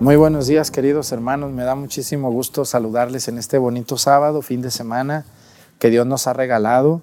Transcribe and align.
Muy 0.00 0.14
buenos 0.14 0.46
días, 0.46 0.70
queridos 0.70 1.10
hermanos. 1.10 1.50
Me 1.50 1.64
da 1.64 1.74
muchísimo 1.74 2.30
gusto 2.30 2.64
saludarles 2.64 3.26
en 3.26 3.36
este 3.36 3.58
bonito 3.58 3.98
sábado, 3.98 4.42
fin 4.42 4.62
de 4.62 4.70
semana 4.70 5.26
que 5.80 5.90
Dios 5.90 6.06
nos 6.06 6.28
ha 6.28 6.32
regalado. 6.32 7.02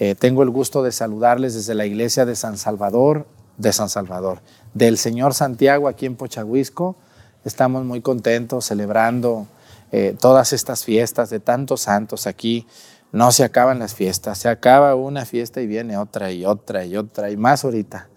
Eh, 0.00 0.16
tengo 0.16 0.42
el 0.42 0.50
gusto 0.50 0.82
de 0.82 0.90
saludarles 0.90 1.54
desde 1.54 1.76
la 1.76 1.86
iglesia 1.86 2.26
de 2.26 2.34
San 2.34 2.58
Salvador, 2.58 3.28
de 3.58 3.72
San 3.72 3.88
Salvador, 3.88 4.40
del 4.74 4.98
Señor 4.98 5.34
Santiago 5.34 5.86
aquí 5.86 6.04
en 6.04 6.16
Pochahuisco. 6.16 6.96
Estamos 7.44 7.84
muy 7.84 8.00
contentos 8.00 8.64
celebrando 8.64 9.46
eh, 9.92 10.16
todas 10.20 10.52
estas 10.52 10.82
fiestas 10.82 11.30
de 11.30 11.38
tantos 11.38 11.82
santos 11.82 12.26
aquí. 12.26 12.66
No 13.12 13.30
se 13.30 13.44
acaban 13.44 13.78
las 13.78 13.94
fiestas, 13.94 14.38
se 14.38 14.48
acaba 14.48 14.94
una 14.94 15.26
fiesta 15.26 15.60
y 15.60 15.66
viene 15.66 15.98
otra 15.98 16.32
y 16.32 16.46
otra 16.46 16.86
y 16.86 16.96
otra 16.96 17.30
y 17.30 17.36
más 17.36 17.62
ahorita. 17.62 18.08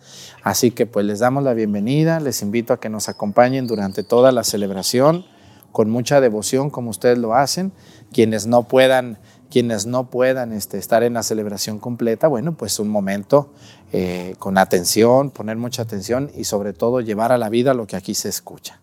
Así 0.41 0.71
que 0.71 0.85
pues 0.85 1.05
les 1.05 1.19
damos 1.19 1.43
la 1.43 1.53
bienvenida, 1.53 2.21
les 2.21 2.41
invito 2.41 2.71
a 2.71 2.79
que 2.79 2.87
nos 2.87 3.09
acompañen 3.09 3.67
durante 3.67 4.03
toda 4.03 4.31
la 4.31 4.45
celebración 4.45 5.25
con 5.73 5.89
mucha 5.89 6.21
devoción 6.21 6.69
como 6.69 6.91
ustedes 6.91 7.17
lo 7.17 7.35
hacen. 7.35 7.73
Quienes 8.13 8.47
no 8.47 8.69
puedan, 8.69 9.19
quienes 9.49 9.85
no 9.85 10.09
puedan 10.09 10.53
este, 10.53 10.77
estar 10.77 11.03
en 11.03 11.15
la 11.15 11.23
celebración 11.23 11.79
completa, 11.79 12.29
bueno, 12.29 12.55
pues 12.55 12.79
un 12.79 12.87
momento 12.87 13.51
eh, 13.91 14.35
con 14.39 14.57
atención, 14.57 15.29
poner 15.29 15.57
mucha 15.57 15.81
atención 15.81 16.31
y 16.33 16.45
sobre 16.45 16.71
todo 16.71 17.01
llevar 17.01 17.33
a 17.33 17.37
la 17.37 17.49
vida 17.49 17.73
lo 17.73 17.85
que 17.85 17.97
aquí 17.97 18.15
se 18.15 18.29
escucha. 18.29 18.79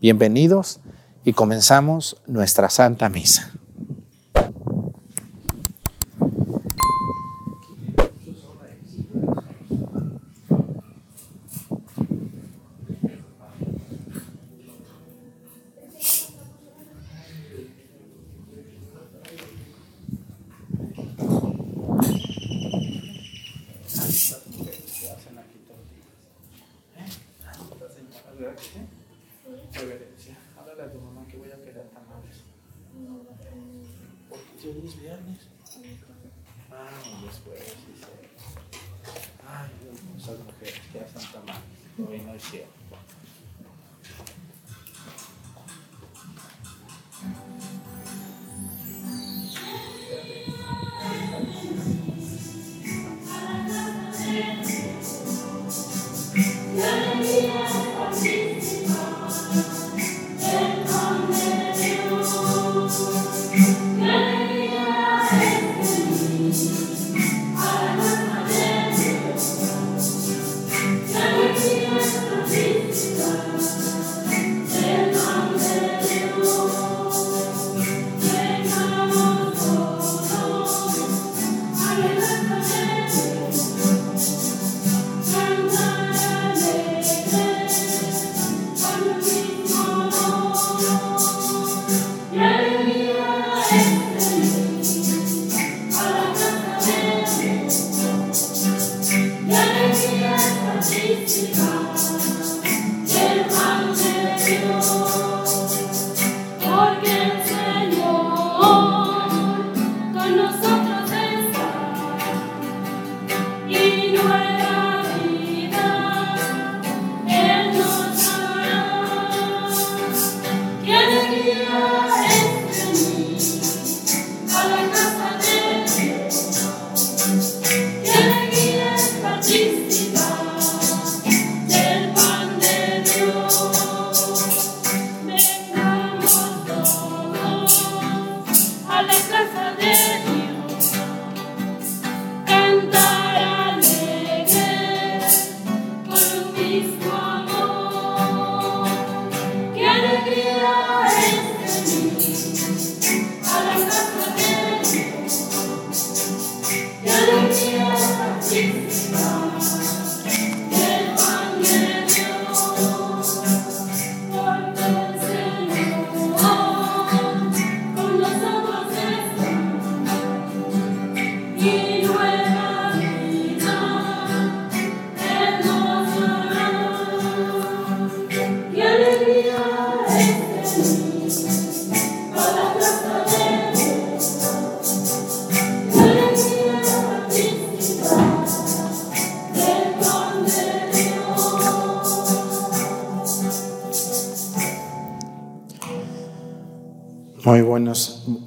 Bienvenidos 0.00 0.78
y 1.24 1.32
comenzamos 1.32 2.22
nuestra 2.28 2.70
Santa 2.70 3.08
Misa. 3.08 3.50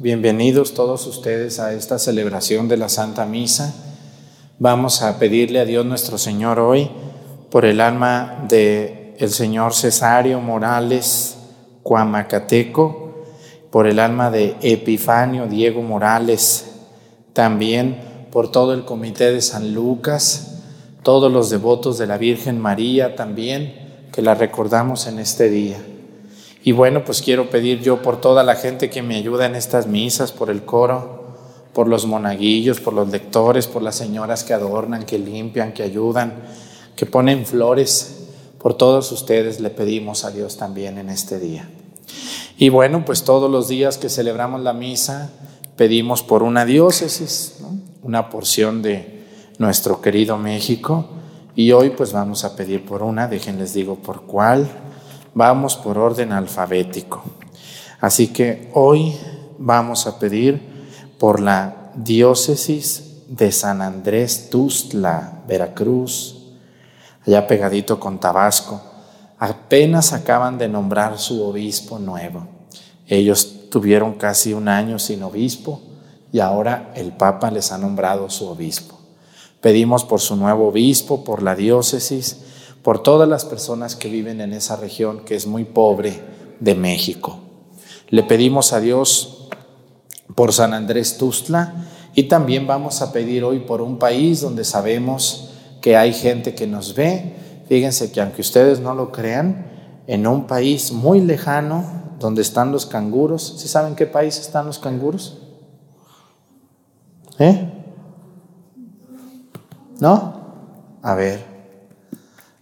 Bienvenidos 0.03 0.73
todos 0.73 1.07
ustedes 1.07 1.61
a 1.61 1.71
esta 1.71 1.97
celebración 1.97 2.67
de 2.67 2.75
la 2.75 2.89
Santa 2.89 3.25
Misa. 3.25 3.73
Vamos 4.59 5.01
a 5.01 5.17
pedirle 5.17 5.61
a 5.61 5.65
Dios 5.65 5.85
nuestro 5.85 6.17
Señor 6.17 6.59
hoy 6.59 6.91
por 7.49 7.63
el 7.63 7.79
alma 7.79 8.43
de 8.49 9.15
el 9.17 9.29
señor 9.29 9.73
Cesario 9.73 10.41
Morales 10.41 11.37
Cuamacateco, 11.83 13.23
por 13.71 13.87
el 13.87 13.97
alma 13.97 14.29
de 14.29 14.57
Epifanio 14.61 15.47
Diego 15.47 15.81
Morales, 15.81 16.71
también 17.31 18.27
por 18.29 18.51
todo 18.51 18.73
el 18.73 18.83
comité 18.83 19.31
de 19.31 19.41
San 19.41 19.73
Lucas, 19.73 20.63
todos 21.01 21.31
los 21.31 21.49
devotos 21.49 21.97
de 21.97 22.07
la 22.07 22.17
Virgen 22.17 22.59
María 22.59 23.15
también, 23.15 24.09
que 24.11 24.21
la 24.21 24.35
recordamos 24.35 25.07
en 25.07 25.19
este 25.19 25.49
día. 25.49 25.77
Y 26.65 26.71
bueno, 26.71 27.03
pues 27.03 27.21
quiero 27.21 27.49
pedir 27.49 27.81
yo 27.81 28.01
por 28.01 28.21
toda 28.21 28.41
la 28.43 28.55
gente 28.55 28.89
que 28.89 29.01
me 29.01 29.17
ayuda 29.17 29.45
en 29.45 29.55
estas 29.55 29.85
misas, 29.85 30.31
por 30.31 30.49
el 30.49 30.63
coro, 30.63 31.23
por 31.73 31.89
los 31.89 32.05
monaguillos, 32.05 32.79
por 32.79 32.93
los 32.93 33.09
lectores, 33.09 33.67
por 33.67 33.81
las 33.81 33.95
señoras 33.95 34.45
que 34.45 34.53
adornan, 34.53 35.03
que 35.03 35.19
limpian, 35.19 35.73
que 35.73 35.83
ayudan, 35.83 36.33
que 36.95 37.05
ponen 37.05 37.45
flores. 37.45 38.27
Por 38.59 38.75
todos 38.75 39.11
ustedes 39.11 39.59
le 39.59 39.71
pedimos 39.71 40.23
a 40.23 40.31
Dios 40.31 40.55
también 40.55 40.97
en 40.97 41.09
este 41.09 41.37
día. 41.37 41.69
Y 42.57 42.69
bueno, 42.69 43.03
pues 43.03 43.25
todos 43.25 43.51
los 43.51 43.67
días 43.67 43.97
que 43.97 44.07
celebramos 44.07 44.61
la 44.61 44.71
misa, 44.71 45.31
pedimos 45.75 46.23
por 46.23 46.43
una 46.43 46.63
diócesis, 46.63 47.57
una 48.03 48.29
porción 48.29 48.81
de 48.81 49.25
nuestro 49.57 49.99
querido 49.99 50.37
México. 50.37 51.07
Y 51.57 51.73
hoy 51.73 51.89
pues 51.89 52.13
vamos 52.13 52.45
a 52.45 52.55
pedir 52.55 52.85
por 52.85 53.03
una, 53.03 53.27
déjenles 53.27 53.73
digo 53.73 53.95
por 53.95 54.21
cuál 54.21 54.69
Vamos 55.35 55.75
por 55.75 55.97
orden 55.97 56.31
alfabético. 56.31 57.23
Así 57.99 58.27
que 58.27 58.69
hoy 58.73 59.17
vamos 59.57 60.05
a 60.05 60.19
pedir 60.19 60.61
por 61.17 61.39
la 61.39 61.91
diócesis 61.95 63.23
de 63.27 63.51
San 63.51 63.81
Andrés 63.81 64.49
Tustla, 64.51 65.41
Veracruz, 65.47 66.53
allá 67.25 67.47
pegadito 67.47 67.99
con 67.99 68.19
Tabasco. 68.19 68.81
Apenas 69.39 70.13
acaban 70.13 70.57
de 70.59 70.69
nombrar 70.69 71.17
su 71.17 71.43
obispo 71.43 71.97
nuevo. 71.97 72.47
Ellos 73.07 73.69
tuvieron 73.71 74.13
casi 74.13 74.53
un 74.53 74.67
año 74.67 74.99
sin 74.99 75.23
obispo 75.23 75.81
y 76.31 76.39
ahora 76.39 76.91
el 76.95 77.11
Papa 77.11 77.49
les 77.49 77.71
ha 77.71 77.79
nombrado 77.79 78.29
su 78.29 78.47
obispo. 78.47 78.99
Pedimos 79.61 80.03
por 80.03 80.19
su 80.19 80.35
nuevo 80.35 80.67
obispo, 80.67 81.23
por 81.23 81.41
la 81.41 81.55
diócesis, 81.55 82.52
por 82.83 83.01
todas 83.01 83.27
las 83.27 83.45
personas 83.45 83.95
que 83.95 84.09
viven 84.09 84.41
en 84.41 84.53
esa 84.53 84.75
región 84.75 85.21
que 85.25 85.35
es 85.35 85.47
muy 85.47 85.63
pobre 85.63 86.19
de 86.59 86.75
México. 86.75 87.39
Le 88.09 88.23
pedimos 88.23 88.73
a 88.73 88.81
Dios 88.81 89.47
por 90.35 90.53
San 90.53 90.73
Andrés 90.73 91.17
Tustla 91.17 91.87
y 92.13 92.23
también 92.23 92.67
vamos 92.67 93.01
a 93.01 93.11
pedir 93.11 93.43
hoy 93.43 93.59
por 93.59 93.81
un 93.81 93.97
país 93.97 94.41
donde 94.41 94.65
sabemos 94.65 95.49
que 95.81 95.95
hay 95.95 96.13
gente 96.13 96.53
que 96.53 96.67
nos 96.67 96.93
ve. 96.93 97.35
Fíjense 97.67 98.11
que 98.11 98.21
aunque 98.21 98.41
ustedes 98.41 98.79
no 98.79 98.93
lo 98.93 99.11
crean, 99.11 99.71
en 100.05 100.27
un 100.27 100.47
país 100.47 100.91
muy 100.91 101.21
lejano 101.21 101.85
donde 102.19 102.41
están 102.41 102.71
los 102.71 102.85
canguros, 102.85 103.55
¿sí 103.57 103.67
saben 103.69 103.95
qué 103.95 104.05
país 104.05 104.37
están 104.37 104.65
los 104.65 104.79
canguros? 104.79 105.39
¿Eh? 107.39 107.71
¿No? 109.99 110.43
A 111.01 111.15
ver, 111.15 111.52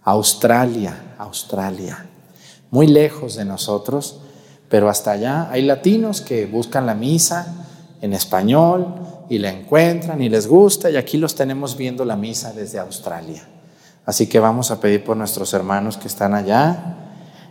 Australia, 0.04 1.14
Australia, 1.18 2.06
muy 2.70 2.86
lejos 2.86 3.36
de 3.36 3.44
nosotros, 3.44 4.20
pero 4.68 4.88
hasta 4.88 5.12
allá 5.12 5.50
hay 5.50 5.62
latinos 5.62 6.20
que 6.20 6.46
buscan 6.46 6.86
la 6.86 6.94
misa 6.94 7.66
en 8.00 8.12
español 8.12 8.94
y 9.28 9.38
la 9.38 9.50
encuentran 9.50 10.20
y 10.20 10.28
les 10.28 10.46
gusta 10.46 10.90
y 10.90 10.96
aquí 10.96 11.18
los 11.18 11.34
tenemos 11.34 11.76
viendo 11.76 12.04
la 12.04 12.16
misa 12.16 12.52
desde 12.52 12.78
Australia. 12.78 13.46
Así 14.04 14.26
que 14.26 14.40
vamos 14.40 14.70
a 14.70 14.80
pedir 14.80 15.04
por 15.04 15.16
nuestros 15.16 15.54
hermanos 15.54 15.96
que 15.96 16.08
están 16.08 16.34
allá 16.34 16.96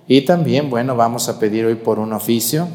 y 0.08 0.22
también, 0.22 0.70
bueno, 0.70 0.96
vamos 0.96 1.30
a 1.30 1.40
pedir 1.40 1.66
hoy 1.66 1.76
por 1.76 2.00
un 2.00 2.12
oficio. 2.12 2.68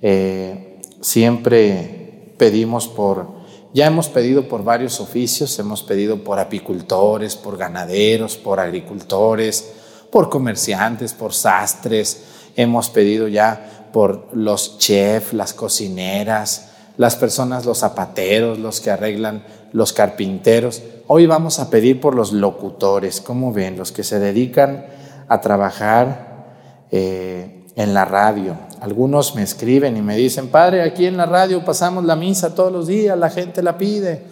Eh, 0.00 0.80
siempre 1.00 2.32
pedimos 2.38 2.86
por 2.86 3.41
ya 3.74 3.86
hemos 3.86 4.08
pedido 4.08 4.48
por 4.48 4.64
varios 4.64 5.00
oficios, 5.00 5.58
hemos 5.58 5.82
pedido 5.82 6.22
por 6.22 6.38
apicultores, 6.38 7.36
por 7.36 7.56
ganaderos, 7.56 8.36
por 8.36 8.60
agricultores, 8.60 9.72
por 10.10 10.28
comerciantes, 10.28 11.14
por 11.14 11.32
sastres, 11.32 12.22
hemos 12.54 12.90
pedido 12.90 13.28
ya 13.28 13.88
por 13.92 14.28
los 14.34 14.78
chefs, 14.78 15.32
las 15.32 15.54
cocineras, 15.54 16.70
las 16.98 17.16
personas, 17.16 17.64
los 17.64 17.78
zapateros, 17.78 18.58
los 18.58 18.80
que 18.80 18.90
arreglan, 18.90 19.44
los 19.72 19.94
carpinteros. 19.94 20.82
Hoy 21.06 21.26
vamos 21.26 21.58
a 21.58 21.70
pedir 21.70 22.00
por 22.00 22.14
los 22.14 22.32
locutores, 22.32 23.22
¿cómo 23.22 23.52
ven? 23.52 23.78
Los 23.78 23.90
que 23.90 24.04
se 24.04 24.18
dedican 24.18 24.86
a 25.28 25.40
trabajar 25.40 26.86
eh, 26.90 27.64
en 27.76 27.94
la 27.94 28.04
radio, 28.04 28.56
algunos 28.82 29.36
me 29.36 29.44
escriben 29.44 29.96
y 29.96 30.02
me 30.02 30.16
dicen, 30.16 30.48
Padre, 30.48 30.82
aquí 30.82 31.06
en 31.06 31.16
la 31.16 31.24
radio 31.24 31.64
pasamos 31.64 32.04
la 32.04 32.16
misa 32.16 32.52
todos 32.52 32.72
los 32.72 32.88
días, 32.88 33.16
la 33.16 33.30
gente 33.30 33.62
la 33.62 33.78
pide. 33.78 34.24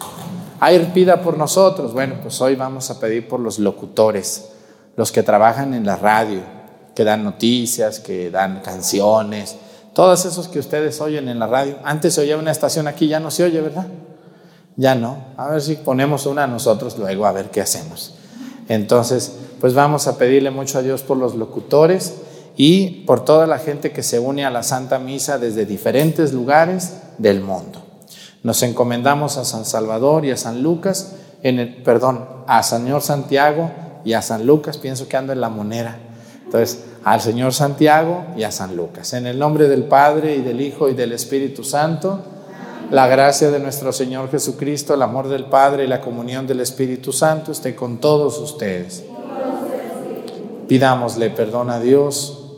Ahí 0.59 0.91
pida 0.93 1.21
por 1.21 1.37
nosotros. 1.37 1.93
Bueno, 1.93 2.15
pues 2.21 2.41
hoy 2.41 2.57
vamos 2.57 2.89
a 2.89 2.99
pedir 2.99 3.29
por 3.29 3.39
los 3.39 3.59
locutores, 3.59 4.49
los 4.97 5.13
que 5.13 5.23
trabajan 5.23 5.73
en 5.73 5.85
la 5.85 5.95
radio, 5.95 6.41
que 6.93 7.05
dan 7.05 7.23
noticias, 7.23 8.01
que 8.01 8.29
dan 8.29 8.59
canciones, 8.59 9.55
todos 9.93 10.25
esos 10.25 10.49
que 10.49 10.59
ustedes 10.59 10.99
oyen 10.99 11.29
en 11.29 11.39
la 11.39 11.47
radio. 11.47 11.77
Antes 11.85 12.15
se 12.15 12.19
oía 12.21 12.35
una 12.35 12.51
estación 12.51 12.89
aquí, 12.89 13.07
ya 13.07 13.21
no 13.21 13.31
se 13.31 13.45
oye, 13.45 13.61
¿verdad? 13.61 13.87
Ya 14.75 14.95
no. 14.95 15.27
A 15.37 15.47
ver 15.47 15.61
si 15.61 15.75
ponemos 15.75 16.25
una 16.25 16.45
nosotros 16.45 16.97
luego, 16.97 17.25
a 17.25 17.31
ver 17.31 17.51
qué 17.51 17.61
hacemos. 17.61 18.15
Entonces, 18.67 19.31
pues 19.61 19.73
vamos 19.73 20.07
a 20.07 20.17
pedirle 20.17 20.51
mucho 20.51 20.77
a 20.77 20.81
Dios 20.81 21.03
por 21.03 21.15
los 21.15 21.35
locutores 21.35 22.15
y 22.57 23.03
por 23.05 23.25
toda 23.25 23.47
la 23.47 23.59
gente 23.59 23.91
que 23.91 24.03
se 24.03 24.19
une 24.19 24.45
a 24.45 24.51
la 24.51 24.63
Santa 24.63 24.99
Misa 24.99 25.37
desde 25.37 25.65
diferentes 25.65 26.33
lugares 26.33 26.97
del 27.17 27.41
mundo. 27.41 27.81
Nos 28.43 28.63
encomendamos 28.63 29.37
a 29.37 29.45
San 29.45 29.65
Salvador 29.65 30.25
y 30.25 30.31
a 30.31 30.37
San 30.37 30.63
Lucas, 30.63 31.13
en 31.43 31.59
el, 31.59 31.75
perdón, 31.83 32.25
a 32.47 32.63
Señor 32.63 33.01
Santiago 33.01 33.71
y 34.03 34.13
a 34.13 34.21
San 34.21 34.45
Lucas, 34.45 34.77
pienso 34.77 35.07
que 35.07 35.17
ando 35.17 35.31
en 35.33 35.41
la 35.41 35.49
monera. 35.49 35.99
Entonces, 36.45 36.83
al 37.03 37.21
Señor 37.21 37.53
Santiago 37.53 38.25
y 38.35 38.43
a 38.43 38.51
San 38.51 38.75
Lucas. 38.75 39.13
En 39.13 39.25
el 39.25 39.39
nombre 39.39 39.67
del 39.67 39.83
Padre 39.83 40.35
y 40.35 40.41
del 40.41 40.59
Hijo 40.59 40.89
y 40.89 40.93
del 40.93 41.13
Espíritu 41.13 41.63
Santo, 41.63 42.19
la 42.89 43.07
gracia 43.07 43.49
de 43.51 43.59
nuestro 43.59 43.93
Señor 43.93 44.29
Jesucristo, 44.29 44.93
el 44.95 45.01
amor 45.01 45.29
del 45.29 45.45
Padre 45.45 45.85
y 45.85 45.87
la 45.87 46.01
comunión 46.01 46.45
del 46.45 46.59
Espíritu 46.59 47.13
Santo 47.13 47.51
esté 47.53 47.73
con 47.75 47.99
todos 47.99 48.37
ustedes. 48.39 49.03
Pidámosle 50.67 51.29
perdón 51.29 51.69
a 51.69 51.79
Dios 51.79 52.40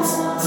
Oremos. 0.00 0.39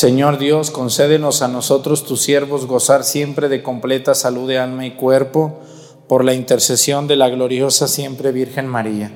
Señor 0.00 0.38
Dios, 0.38 0.70
concédenos 0.70 1.42
a 1.42 1.48
nosotros, 1.48 2.06
tus 2.06 2.22
siervos, 2.22 2.64
gozar 2.64 3.04
siempre 3.04 3.50
de 3.50 3.62
completa 3.62 4.14
salud 4.14 4.48
de 4.48 4.58
alma 4.58 4.86
y 4.86 4.92
cuerpo 4.92 5.60
por 6.08 6.24
la 6.24 6.32
intercesión 6.32 7.06
de 7.06 7.16
la 7.16 7.28
gloriosa 7.28 7.86
siempre 7.86 8.32
Virgen 8.32 8.66
María. 8.66 9.12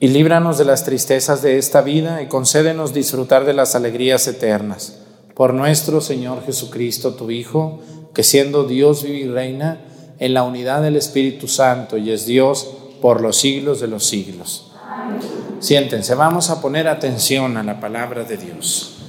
Y 0.00 0.08
líbranos 0.08 0.56
de 0.56 0.64
las 0.64 0.86
tristezas 0.86 1.42
de 1.42 1.58
esta 1.58 1.82
vida 1.82 2.22
y 2.22 2.28
concédenos 2.28 2.94
disfrutar 2.94 3.44
de 3.44 3.52
las 3.52 3.74
alegrías 3.74 4.26
eternas 4.26 5.00
por 5.34 5.52
nuestro 5.52 6.00
Señor 6.00 6.42
Jesucristo, 6.46 7.12
tu 7.12 7.30
Hijo, 7.30 7.80
que 8.14 8.22
siendo 8.22 8.64
Dios 8.64 9.02
vive 9.02 9.18
y 9.18 9.28
reina 9.28 9.82
en 10.18 10.32
la 10.32 10.44
unidad 10.44 10.80
del 10.80 10.96
Espíritu 10.96 11.46
Santo 11.46 11.98
y 11.98 12.10
es 12.10 12.24
Dios 12.24 12.70
por 13.02 13.20
los 13.20 13.36
siglos 13.36 13.80
de 13.80 13.88
los 13.88 14.06
siglos. 14.06 14.72
Siéntense, 15.60 16.14
vamos 16.14 16.48
a 16.48 16.62
poner 16.62 16.88
atención 16.88 17.58
a 17.58 17.62
la 17.62 17.80
palabra 17.80 18.24
de 18.24 18.38
Dios. 18.38 19.03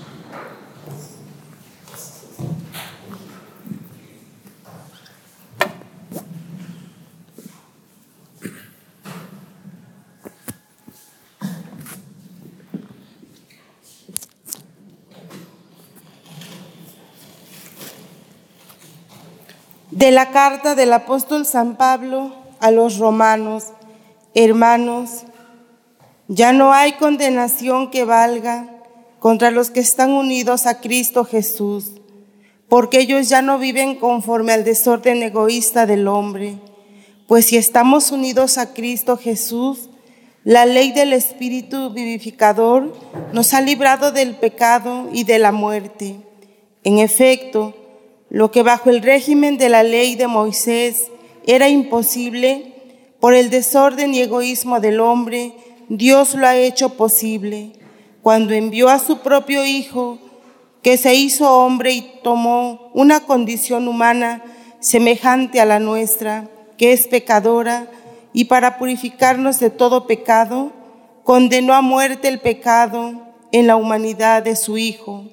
De 20.05 20.11
la 20.11 20.29
carta 20.29 20.75
del 20.75 20.93
apóstol 20.93 21.47
San 21.47 21.77
Pablo 21.77 22.31
a 22.59 22.69
los 22.69 22.99
romanos, 22.99 23.69
hermanos, 24.35 25.23
ya 26.27 26.53
no 26.53 26.73
hay 26.73 26.93
condenación 26.93 27.89
que 27.89 28.03
valga 28.03 28.69
contra 29.17 29.49
los 29.49 29.71
que 29.71 29.79
están 29.79 30.11
unidos 30.11 30.67
a 30.67 30.79
Cristo 30.79 31.25
Jesús, 31.25 31.93
porque 32.69 32.99
ellos 32.99 33.29
ya 33.29 33.41
no 33.41 33.57
viven 33.57 33.95
conforme 33.95 34.53
al 34.53 34.63
desorden 34.63 35.23
egoísta 35.23 35.87
del 35.87 36.07
hombre, 36.07 36.59
pues 37.27 37.47
si 37.47 37.57
estamos 37.57 38.11
unidos 38.11 38.59
a 38.59 38.75
Cristo 38.75 39.17
Jesús, 39.17 39.89
la 40.43 40.67
ley 40.67 40.91
del 40.91 41.13
Espíritu 41.13 41.89
vivificador 41.89 42.93
nos 43.33 43.55
ha 43.55 43.61
librado 43.61 44.11
del 44.11 44.35
pecado 44.35 45.09
y 45.11 45.23
de 45.23 45.39
la 45.39 45.51
muerte. 45.51 46.17
En 46.83 46.99
efecto, 46.99 47.73
lo 48.29 48.51
que 48.51 48.63
bajo 48.63 48.89
el 48.89 49.01
régimen 49.01 49.57
de 49.57 49.69
la 49.69 49.83
ley 49.83 50.15
de 50.15 50.27
Moisés 50.27 51.11
era 51.45 51.69
imposible, 51.69 52.73
por 53.19 53.33
el 53.33 53.49
desorden 53.49 54.13
y 54.13 54.21
egoísmo 54.21 54.79
del 54.79 54.99
hombre, 54.99 55.53
Dios 55.89 56.35
lo 56.35 56.47
ha 56.47 56.55
hecho 56.55 56.89
posible 56.89 57.73
cuando 58.21 58.53
envió 58.53 58.89
a 58.89 58.99
su 58.99 59.19
propio 59.19 59.65
Hijo, 59.65 60.17
que 60.81 60.97
se 60.97 61.13
hizo 61.13 61.59
hombre 61.59 61.93
y 61.93 62.19
tomó 62.23 62.91
una 62.93 63.19
condición 63.19 63.87
humana 63.87 64.43
semejante 64.79 65.61
a 65.61 65.65
la 65.65 65.79
nuestra, 65.79 66.47
que 66.77 66.91
es 66.93 67.07
pecadora, 67.07 67.87
y 68.33 68.45
para 68.45 68.77
purificarnos 68.77 69.59
de 69.59 69.69
todo 69.69 70.07
pecado, 70.07 70.71
condenó 71.23 71.73
a 71.73 71.81
muerte 71.81 72.27
el 72.27 72.39
pecado 72.39 73.13
en 73.51 73.67
la 73.67 73.75
humanidad 73.75 74.43
de 74.43 74.55
su 74.55 74.77
Hijo. 74.77 75.25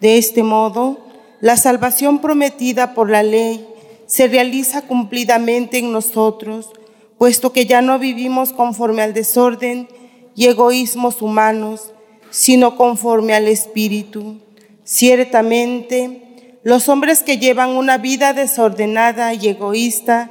De 0.00 0.18
este 0.18 0.42
modo, 0.42 1.07
la 1.40 1.56
salvación 1.56 2.20
prometida 2.20 2.94
por 2.94 3.10
la 3.10 3.22
ley 3.22 3.66
se 4.06 4.26
realiza 4.26 4.82
cumplidamente 4.82 5.78
en 5.78 5.92
nosotros, 5.92 6.70
puesto 7.18 7.52
que 7.52 7.66
ya 7.66 7.82
no 7.82 7.98
vivimos 7.98 8.52
conforme 8.52 9.02
al 9.02 9.12
desorden 9.14 9.88
y 10.34 10.46
egoísmos 10.46 11.22
humanos, 11.22 11.92
sino 12.30 12.76
conforme 12.76 13.34
al 13.34 13.48
Espíritu. 13.48 14.40
Ciertamente, 14.84 16.58
los 16.62 16.88
hombres 16.88 17.22
que 17.22 17.38
llevan 17.38 17.70
una 17.70 17.98
vida 17.98 18.32
desordenada 18.32 19.34
y 19.34 19.48
egoísta 19.48 20.30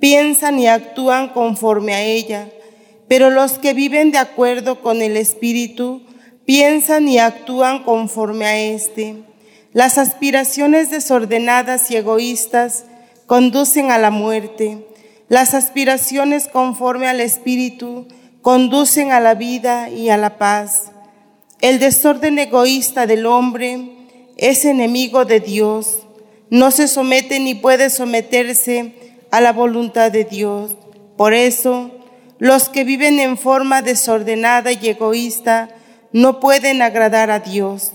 piensan 0.00 0.58
y 0.58 0.68
actúan 0.68 1.28
conforme 1.30 1.94
a 1.94 2.02
ella, 2.02 2.48
pero 3.08 3.30
los 3.30 3.58
que 3.58 3.74
viven 3.74 4.10
de 4.10 4.18
acuerdo 4.18 4.80
con 4.80 5.02
el 5.02 5.16
Espíritu 5.16 6.02
piensan 6.44 7.08
y 7.08 7.18
actúan 7.18 7.82
conforme 7.82 8.46
a 8.46 8.58
éste. 8.58 9.16
Las 9.76 9.98
aspiraciones 9.98 10.88
desordenadas 10.88 11.90
y 11.90 11.96
egoístas 11.96 12.86
conducen 13.26 13.90
a 13.90 13.98
la 13.98 14.10
muerte. 14.10 14.86
Las 15.28 15.52
aspiraciones 15.52 16.48
conforme 16.48 17.08
al 17.08 17.20
Espíritu 17.20 18.08
conducen 18.40 19.12
a 19.12 19.20
la 19.20 19.34
vida 19.34 19.90
y 19.90 20.08
a 20.08 20.16
la 20.16 20.38
paz. 20.38 20.92
El 21.60 21.78
desorden 21.78 22.38
egoísta 22.38 23.06
del 23.06 23.26
hombre 23.26 23.90
es 24.38 24.64
enemigo 24.64 25.26
de 25.26 25.40
Dios. 25.40 26.06
No 26.48 26.70
se 26.70 26.88
somete 26.88 27.38
ni 27.38 27.54
puede 27.54 27.90
someterse 27.90 28.94
a 29.30 29.42
la 29.42 29.52
voluntad 29.52 30.10
de 30.10 30.24
Dios. 30.24 30.74
Por 31.18 31.34
eso, 31.34 31.90
los 32.38 32.70
que 32.70 32.84
viven 32.84 33.20
en 33.20 33.36
forma 33.36 33.82
desordenada 33.82 34.72
y 34.72 34.88
egoísta 34.88 35.68
no 36.12 36.40
pueden 36.40 36.80
agradar 36.80 37.30
a 37.30 37.40
Dios. 37.40 37.92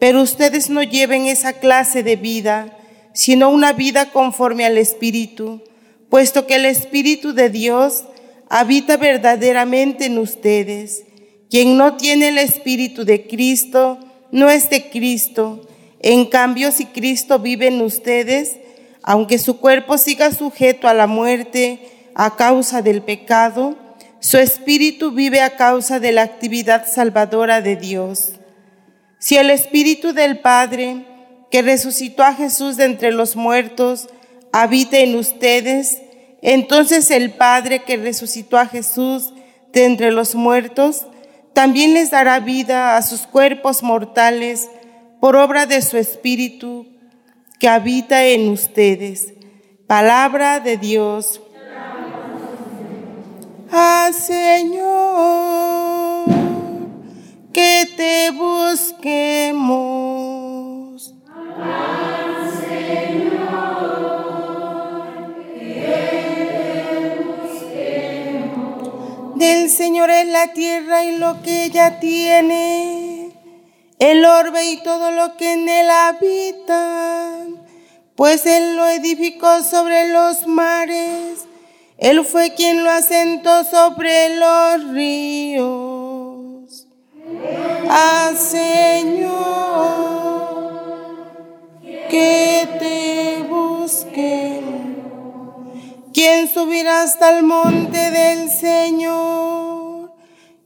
Pero 0.00 0.22
ustedes 0.22 0.70
no 0.70 0.82
lleven 0.82 1.26
esa 1.26 1.52
clase 1.52 2.02
de 2.02 2.16
vida, 2.16 2.76
sino 3.12 3.50
una 3.50 3.74
vida 3.74 4.10
conforme 4.10 4.64
al 4.64 4.78
Espíritu, 4.78 5.62
puesto 6.08 6.46
que 6.46 6.56
el 6.56 6.64
Espíritu 6.64 7.34
de 7.34 7.50
Dios 7.50 8.04
habita 8.48 8.96
verdaderamente 8.96 10.06
en 10.06 10.18
ustedes. 10.18 11.04
Quien 11.50 11.76
no 11.76 11.96
tiene 11.96 12.28
el 12.28 12.38
Espíritu 12.38 13.04
de 13.04 13.26
Cristo 13.26 13.98
no 14.32 14.48
es 14.48 14.70
de 14.70 14.88
Cristo. 14.90 15.68
En 16.00 16.24
cambio, 16.24 16.72
si 16.72 16.86
Cristo 16.86 17.38
vive 17.38 17.66
en 17.66 17.82
ustedes, 17.82 18.56
aunque 19.02 19.38
su 19.38 19.58
cuerpo 19.58 19.98
siga 19.98 20.32
sujeto 20.32 20.88
a 20.88 20.94
la 20.94 21.06
muerte 21.06 21.80
a 22.14 22.36
causa 22.36 22.80
del 22.80 23.02
pecado, 23.02 23.76
su 24.20 24.38
espíritu 24.38 25.12
vive 25.12 25.40
a 25.40 25.56
causa 25.56 26.00
de 26.00 26.12
la 26.12 26.22
actividad 26.22 26.86
salvadora 26.86 27.60
de 27.60 27.76
Dios. 27.76 28.39
Si 29.20 29.36
el 29.36 29.50
Espíritu 29.50 30.14
del 30.14 30.38
Padre, 30.38 31.04
que 31.50 31.60
resucitó 31.60 32.22
a 32.22 32.32
Jesús 32.32 32.78
de 32.78 32.84
entre 32.84 33.12
los 33.12 33.36
muertos, 33.36 34.08
habita 34.50 34.96
en 34.96 35.14
ustedes, 35.14 36.00
entonces 36.40 37.10
el 37.10 37.30
Padre 37.30 37.84
que 37.84 37.98
resucitó 37.98 38.56
a 38.56 38.64
Jesús 38.64 39.34
de 39.74 39.84
entre 39.84 40.10
los 40.10 40.34
muertos, 40.34 41.06
también 41.52 41.92
les 41.92 42.10
dará 42.10 42.40
vida 42.40 42.96
a 42.96 43.02
sus 43.02 43.26
cuerpos 43.26 43.82
mortales 43.82 44.70
por 45.20 45.36
obra 45.36 45.66
de 45.66 45.82
su 45.82 45.98
Espíritu 45.98 46.86
que 47.58 47.68
habita 47.68 48.24
en 48.24 48.48
ustedes. 48.48 49.34
Palabra 49.86 50.60
de 50.60 50.78
Dios. 50.78 51.42
Ah, 53.70 54.10
Señor 54.14 55.69
que 57.52 57.88
te 57.96 58.30
busquemos. 58.30 59.60
Señor, 62.60 63.50
que 65.44 65.84
te 66.56 67.24
busquemos. 67.24 68.58
Del 69.36 69.70
Señor 69.70 70.10
es 70.10 70.26
la 70.28 70.52
tierra 70.52 71.04
y 71.04 71.16
lo 71.16 71.42
que 71.42 71.64
ella 71.64 71.98
tiene, 71.98 73.32
el 73.98 74.24
orbe 74.24 74.64
y 74.70 74.82
todo 74.82 75.10
lo 75.10 75.36
que 75.36 75.54
en 75.54 75.68
él 75.68 75.90
habita, 75.90 77.46
pues 78.14 78.46
Él 78.46 78.76
lo 78.76 78.86
edificó 78.86 79.62
sobre 79.62 80.08
los 80.08 80.46
mares, 80.46 81.46
Él 81.98 82.24
fue 82.24 82.54
quien 82.54 82.84
lo 82.84 82.90
asentó 82.90 83.64
sobre 83.64 84.36
los 84.36 84.84
ríos 84.92 85.89
Señor, 88.50 89.30
que 92.08 92.68
te 92.78 93.42
busque. 93.48 94.60
¿Quién 96.12 96.48
subirá 96.48 97.02
hasta 97.02 97.36
el 97.36 97.44
monte 97.44 98.10
del 98.10 98.50
Señor? 98.50 100.12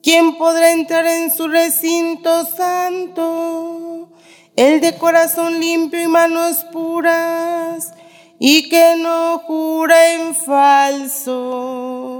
¿Quién 0.02 0.36
podrá 0.36 0.72
entrar 0.72 1.06
en 1.06 1.34
su 1.34 1.48
recinto 1.48 2.44
santo? 2.46 4.08
El 4.56 4.80
de 4.80 4.96
corazón 4.96 5.58
limpio 5.60 6.02
y 6.02 6.06
manos 6.06 6.64
puras, 6.72 7.92
y 8.38 8.68
que 8.68 8.96
no 8.96 9.40
jura 9.40 10.12
en 10.12 10.34
falso. 10.34 12.13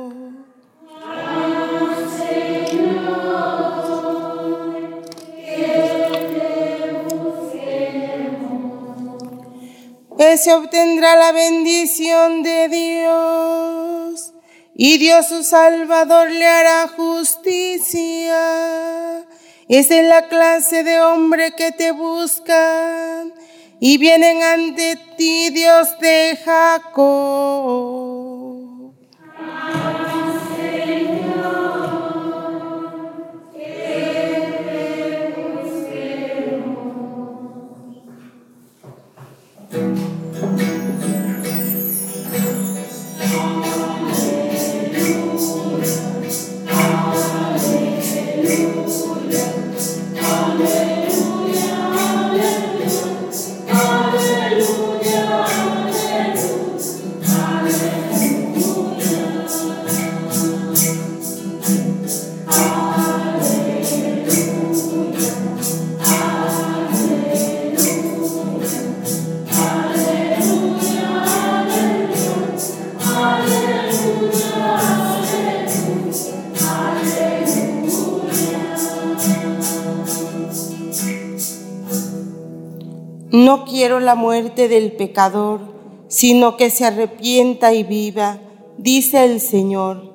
Ese 10.18 10.52
obtendrá 10.52 11.16
la 11.16 11.33
bendición 11.33 12.42
de 12.42 12.68
Dios 12.68 14.33
y 14.75 14.99
Dios 14.99 15.28
su 15.28 15.42
Salvador 15.44 16.30
le 16.30 16.47
hará 16.47 16.88
justicia. 16.88 18.37
Esa 19.68 19.94
es 20.00 20.09
la 20.09 20.28
clase 20.28 20.85
de 20.85 21.00
hombre 21.00 21.52
que 21.52 21.73
te 21.73 21.90
buscan 21.92 23.33
y 23.80 23.99
vienen 23.99 24.42
ante 24.42 24.97
ti 25.16 25.50
Dios 25.50 25.99
de 26.00 26.38
Jacob. 26.44 28.34
La 84.04 84.14
muerte 84.14 84.68
del 84.68 84.92
pecador, 84.92 85.61
sino 86.08 86.56
que 86.56 86.70
se 86.70 86.84
arrepienta 86.84 87.73
y 87.73 87.82
viva, 87.82 88.38
dice 88.78 89.25
el 89.25 89.40
Señor. 89.40 90.14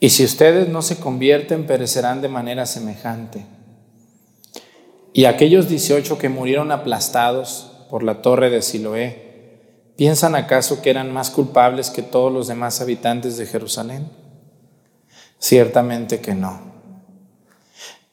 Y 0.00 0.10
si 0.10 0.24
ustedes 0.24 0.68
no 0.68 0.80
se 0.80 0.96
convierten, 0.96 1.66
perecerán 1.66 2.22
de 2.22 2.28
manera 2.28 2.64
semejante. 2.64 3.44
Y 5.12 5.26
aquellos 5.26 5.68
18 5.68 6.16
que 6.16 6.30
murieron 6.30 6.72
aplastados 6.72 7.70
por 7.90 8.02
la 8.02 8.22
torre 8.22 8.48
de 8.48 8.62
Siloé, 8.62 9.92
¿piensan 9.96 10.34
acaso 10.34 10.80
que 10.80 10.88
eran 10.88 11.12
más 11.12 11.28
culpables 11.30 11.90
que 11.90 12.02
todos 12.02 12.32
los 12.32 12.48
demás 12.48 12.80
habitantes 12.80 13.36
de 13.36 13.44
Jerusalén? 13.44 14.10
Ciertamente 15.38 16.20
que 16.20 16.34
no. 16.34 16.60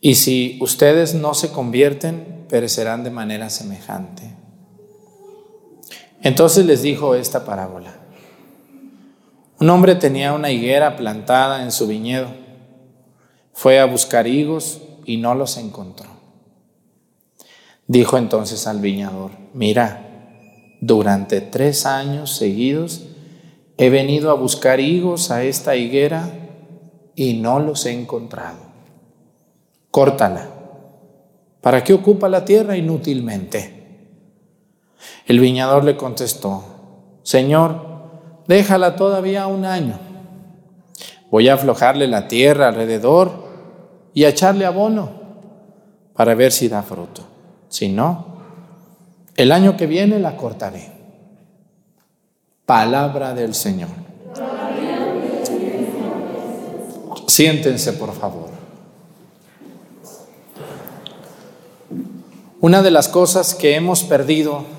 Y 0.01 0.15
si 0.15 0.57
ustedes 0.61 1.13
no 1.13 1.33
se 1.33 1.51
convierten, 1.51 2.45
perecerán 2.49 3.05
de 3.05 3.11
manera 3.11 3.49
semejante. 3.49 4.23
Entonces 6.21 6.65
les 6.65 6.81
dijo 6.81 7.15
esta 7.15 7.45
parábola. 7.45 7.96
Un 9.59 9.69
hombre 9.71 9.95
tenía 9.95 10.33
una 10.33 10.51
higuera 10.51 10.95
plantada 10.95 11.63
en 11.63 11.71
su 11.71 11.87
viñedo. 11.87 12.27
Fue 13.53 13.79
a 13.79 13.85
buscar 13.85 14.27
higos 14.27 14.81
y 15.05 15.17
no 15.17 15.33
los 15.33 15.57
encontró. 15.57 16.09
Dijo 17.87 18.17
entonces 18.17 18.67
al 18.67 18.79
viñador, 18.81 19.31
mira, 19.53 20.75
durante 20.79 21.41
tres 21.41 21.87
años 21.87 22.35
seguidos 22.35 23.05
he 23.77 23.89
venido 23.89 24.29
a 24.29 24.35
buscar 24.35 24.79
higos 24.79 25.31
a 25.31 25.43
esta 25.43 25.75
higuera 25.75 26.29
y 27.15 27.33
no 27.35 27.59
los 27.59 27.85
he 27.87 27.93
encontrado. 27.93 28.59
Córtala. 29.89 30.49
¿Para 31.61 31.83
qué 31.83 31.93
ocupa 31.93 32.29
la 32.29 32.45
tierra 32.45 32.77
inútilmente? 32.77 33.73
El 35.25 35.39
viñador 35.39 35.83
le 35.83 35.97
contestó, 35.97 36.63
Señor, 37.23 37.86
déjala 38.47 38.95
todavía 38.95 39.47
un 39.47 39.65
año. 39.65 39.99
Voy 41.29 41.49
a 41.49 41.55
aflojarle 41.55 42.07
la 42.07 42.27
tierra 42.27 42.69
alrededor 42.69 43.47
y 44.13 44.23
a 44.23 44.29
echarle 44.29 44.65
abono 44.65 45.11
para 46.13 46.33
ver 46.35 46.51
si 46.51 46.69
da 46.69 46.81
fruto. 46.81 47.23
Si 47.69 47.89
no, 47.89 48.37
el 49.35 49.51
año 49.51 49.77
que 49.77 49.85
viene 49.85 50.19
la 50.19 50.37
cortaré. 50.37 50.91
Palabra 52.65 53.33
del 53.33 53.53
Señor. 53.53 53.89
Siéntense, 57.27 57.93
por 57.93 58.13
favor. 58.13 58.49
Una 62.59 62.81
de 62.81 62.89
las 62.89 63.07
cosas 63.07 63.53
que 63.53 63.75
hemos 63.75 64.03
perdido 64.03 64.76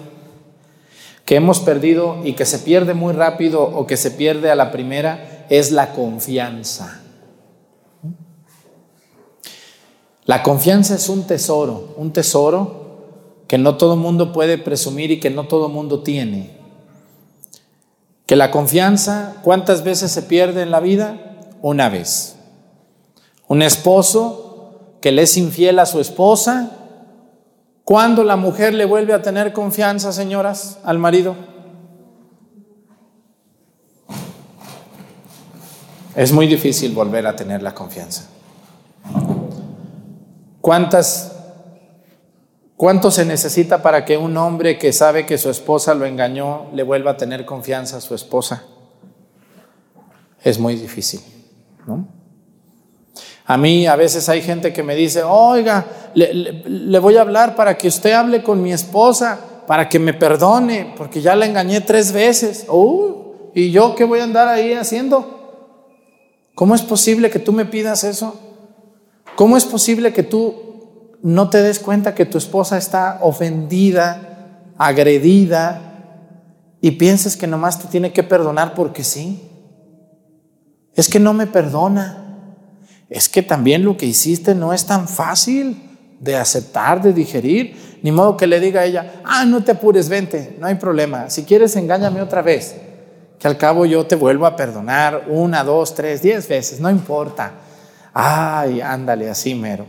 que 1.29 1.37
hemos 1.37 1.61
perdido 1.61 2.17
y 2.25 2.33
que 2.33 2.47
se 2.47 2.59
pierde 2.59 2.95
muy 2.95 3.13
rápido 3.13 3.63
o 3.63 3.87
que 3.87 3.99
se 3.99 4.11
pierde 4.11 4.51
a 4.51 4.55
la 4.55 4.73
primera 4.73 5.45
es 5.51 5.73
la 5.73 5.93
confianza. 5.93 7.03
La 10.25 10.43
confianza 10.43 10.95
es 10.95 11.11
un 11.11 11.25
tesoro, 11.25 11.93
un 11.99 12.15
tesoro 12.15 13.43
que 13.47 13.59
no 13.59 13.77
todo 13.77 13.95
mundo 13.97 14.33
puede 14.33 14.57
presumir 14.57 15.11
y 15.11 15.21
que 15.21 15.29
no 15.29 15.47
todo 15.47 15.69
mundo 15.69 16.03
tiene. 16.03 16.57
Que 18.25 18.35
la 18.35 18.51
confianza, 18.51 19.35
¿cuántas 19.43 19.85
veces 19.85 20.11
se 20.11 20.23
pierde 20.23 20.63
en 20.63 20.71
la 20.71 20.81
vida? 20.81 21.37
Una 21.61 21.91
vez. 21.91 22.37
Un 23.49 23.61
esposo 23.61 24.97
que 25.03 25.13
le 25.13 25.25
es 25.25 25.37
infiel 25.37 25.79
a 25.79 25.85
su 25.85 26.01
esposa 26.01 26.88
¿Cuándo 27.89 28.23
la 28.23 28.37
mujer 28.37 28.75
le 28.75 28.85
vuelve 28.85 29.15
a 29.15 29.23
tener 29.23 29.55
confianza, 29.55 30.13
señoras, 30.13 30.79
al 30.85 30.99
marido? 30.99 31.35
Es 36.15 36.31
muy 36.31 36.47
difícil 36.47 36.93
volver 36.93 37.27
a 37.27 37.35
tener 37.35 37.63
la 37.63 37.75
confianza. 37.75 38.29
¿Cuántas, 40.61 41.33
¿Cuánto 42.77 43.11
se 43.11 43.25
necesita 43.25 43.81
para 43.81 44.05
que 44.05 44.19
un 44.19 44.37
hombre 44.37 44.79
que 44.79 44.93
sabe 44.93 45.25
que 45.25 45.39
su 45.39 45.49
esposa 45.49 45.95
lo 45.95 46.05
engañó 46.05 46.67
le 46.75 46.83
vuelva 46.83 47.13
a 47.13 47.17
tener 47.17 47.47
confianza 47.47 47.97
a 47.97 48.01
su 48.03 48.15
esposa? 48.15 48.65
Es 50.45 50.59
muy 50.59 50.77
difícil, 50.77 51.23
¿no? 51.87 52.18
A 53.49 53.57
mí 53.57 53.87
a 53.87 53.97
veces 53.97 54.29
hay 54.29 54.43
gente 54.43 54.75
que 54.75 54.83
me 54.83 54.95
dice, 54.95 55.23
oiga, 55.23 55.87
le, 56.13 56.99
voy 56.99 57.17
a 57.17 57.23
hablar 57.23 57.57
para 57.57 57.79
que 57.79 57.89
usted 57.89 58.13
hable 58.13 58.43
con 58.43 58.63
mi 58.63 58.75
esposa, 58.75 59.41
para 59.67 59.89
que 59.89 59.99
me 59.99 60.13
perdone, 60.13 60.93
porque 60.99 61.23
ya 61.23 61.35
la 61.35 61.47
engañé 61.47 61.81
tres 61.81 62.13
veces. 62.13 62.67
Uh, 62.69 63.51
¿Y 63.55 63.71
yo 63.71 63.95
qué 63.95 64.05
voy 64.05 64.21
a 64.21 64.25
andar 64.25 64.49
ahí 64.49 64.75
haciendo? 64.75 65.73
¿Cómo 66.55 66.75
es 66.75 66.83
posible 66.83 67.31
que 67.31 67.39
tú 67.39 67.55
me 67.55 67.65
pidas 67.65 68.05
eso? 68.05 68.39
¿Cómo 69.35 69.57
es 69.57 69.65
posible 69.65 70.13
que 70.13 70.23
tú 70.23 71.17
no 71.23 71.49
te 71.49 71.63
des 71.63 71.79
cuenta 71.79 72.15
que 72.15 72.27
tu 72.27 72.37
esposa 72.37 72.77
está 72.77 73.17
ofendida, 73.23 74.75
agredida, 74.77 75.81
y 76.83 76.91
pienses 76.93 77.39
que 77.39 77.47
nomás 77.47 77.79
te 77.79 77.89
tiene 77.89 78.13
que 78.13 78.25
perdonar 78.25 78.75
porque 78.75 79.05
sí? 79.05 79.41
Es 80.95 81.09
que 81.09 81.19
no 81.19 81.33
me 81.33 81.47
perdona 81.47 82.27
es 83.11 83.29
que 83.29 83.43
también 83.43 83.85
lo 83.85 83.97
que 83.97 84.07
hiciste 84.07 84.55
no 84.55 84.73
es 84.73 84.87
tan 84.87 85.09
fácil 85.09 85.77
de 86.21 86.37
aceptar, 86.37 87.01
de 87.01 87.13
digerir, 87.13 87.99
ni 88.03 88.13
modo 88.13 88.37
que 88.37 88.47
le 88.47 88.61
diga 88.61 88.83
a 88.83 88.85
ella, 88.85 89.23
ah, 89.25 89.45
no 89.45 89.63
te 89.63 89.73
apures, 89.73 90.09
vente, 90.09 90.57
no 90.59 90.67
hay 90.67 90.75
problema, 90.75 91.31
si 91.31 91.45
quieres 91.45 91.75
engáñame 91.77 92.21
otra 92.21 92.43
vez, 92.43 92.75
que 93.39 93.47
al 93.47 93.57
cabo 93.57 93.87
yo 93.87 94.07
te 94.07 94.17
vuelvo 94.17 94.47
a 94.47 94.57
perdonar 94.57 95.27
una, 95.29 95.63
dos, 95.63 95.95
tres, 95.95 96.23
diez 96.23 96.49
veces, 96.49 96.81
no 96.81 96.91
importa. 96.91 97.53
Ay, 98.13 98.81
ándale, 98.81 99.31
así 99.31 99.55
mero. 99.55 99.87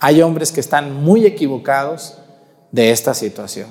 Hay 0.00 0.20
hombres 0.20 0.52
que 0.52 0.60
están 0.60 1.02
muy 1.02 1.24
equivocados 1.24 2.18
de 2.70 2.90
esta 2.90 3.14
situación. 3.14 3.68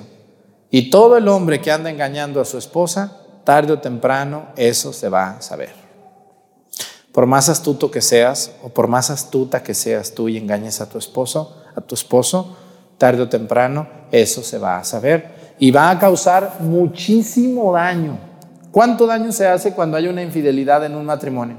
Y 0.70 0.90
todo 0.90 1.16
el 1.16 1.28
hombre 1.28 1.60
que 1.60 1.70
anda 1.70 1.90
engañando 1.90 2.40
a 2.40 2.44
su 2.44 2.58
esposa, 2.58 3.18
tarde 3.44 3.72
o 3.72 3.78
temprano, 3.78 4.48
eso 4.56 4.92
se 4.92 5.08
va 5.08 5.36
a 5.36 5.42
saber. 5.42 5.79
Por 7.20 7.26
más 7.26 7.50
astuto 7.50 7.90
que 7.90 8.00
seas 8.00 8.52
o 8.62 8.70
por 8.70 8.88
más 8.88 9.10
astuta 9.10 9.62
que 9.62 9.74
seas 9.74 10.14
tú 10.14 10.30
y 10.30 10.38
engañes 10.38 10.80
a 10.80 10.88
tu 10.88 10.96
esposo, 10.96 11.62
a 11.76 11.82
tu 11.82 11.94
esposo, 11.94 12.56
tarde 12.96 13.20
o 13.20 13.28
temprano 13.28 13.86
eso 14.10 14.42
se 14.42 14.56
va 14.56 14.78
a 14.78 14.84
saber 14.84 15.54
y 15.58 15.70
va 15.70 15.90
a 15.90 15.98
causar 15.98 16.60
muchísimo 16.60 17.74
daño. 17.74 18.18
¿Cuánto 18.72 19.06
daño 19.06 19.32
se 19.32 19.46
hace 19.46 19.74
cuando 19.74 19.98
hay 19.98 20.08
una 20.08 20.22
infidelidad 20.22 20.82
en 20.86 20.94
un 20.94 21.04
matrimonio? 21.04 21.56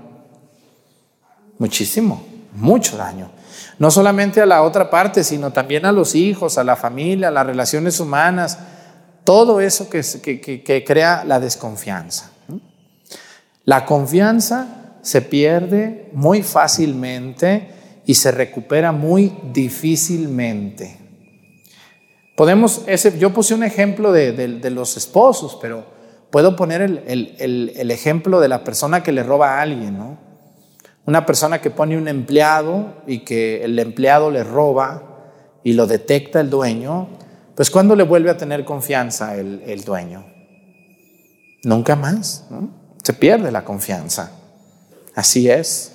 Muchísimo, 1.60 2.26
mucho 2.56 2.98
daño. 2.98 3.30
No 3.78 3.92
solamente 3.92 4.42
a 4.42 4.48
la 4.48 4.64
otra 4.64 4.90
parte, 4.90 5.24
sino 5.24 5.52
también 5.54 5.86
a 5.86 5.92
los 5.92 6.16
hijos, 6.16 6.58
a 6.58 6.64
la 6.64 6.76
familia, 6.76 7.28
a 7.28 7.32
las 7.32 7.46
relaciones 7.46 8.00
humanas, 8.00 8.58
todo 9.24 9.62
eso 9.62 9.92
que, 9.92 10.02
que 10.42 10.84
crea 10.84 11.24
la 11.24 11.40
desconfianza. 11.40 12.32
La 13.64 13.86
confianza 13.86 14.81
se 15.02 15.22
pierde 15.22 16.10
muy 16.14 16.44
fácilmente 16.44 17.70
y 18.06 18.16
se 18.16 18.32
recupera 18.32 18.92
muy 18.92 19.34
difícilmente. 19.54 20.98
Podemos, 22.36 22.86
yo 23.20 23.34
puse 23.34 23.54
un 23.54 23.64
ejemplo 23.64 24.12
de, 24.12 24.70
los 24.72 24.98
esposos, 24.98 25.58
pero 25.62 25.86
puedo 26.32 26.56
poner 26.56 26.82
el, 26.82 27.92
ejemplo 27.92 28.40
de 28.40 28.48
la 28.48 28.64
persona 28.64 29.04
que 29.04 29.12
le 29.12 29.24
roba 29.24 29.58
a 29.58 29.62
alguien, 29.62 29.98
¿no? 29.98 30.18
Una 31.06 31.26
persona 31.26 31.62
que 31.62 31.72
pone 31.72 31.98
un 31.98 32.08
empleado 32.08 33.02
y 33.08 33.20
que 33.20 33.64
el 33.64 33.78
empleado 33.80 34.30
le 34.30 34.44
roba 34.44 35.24
y 35.64 35.74
lo 35.74 35.88
detecta 35.88 36.40
el 36.40 36.50
dueño, 36.50 37.10
pues 37.56 37.70
¿cuándo 37.70 37.96
le 37.96 38.04
vuelve 38.04 38.30
a 38.30 38.38
tener 38.38 38.66
confianza 38.66 39.36
el, 39.36 39.64
el 39.66 39.84
dueño? 39.84 40.26
Nunca 41.64 41.96
más. 41.96 42.48
Se 43.04 43.14
pierde 43.14 43.52
la 43.52 43.64
confianza. 43.66 44.41
Así 45.16 45.50
es. 45.50 45.94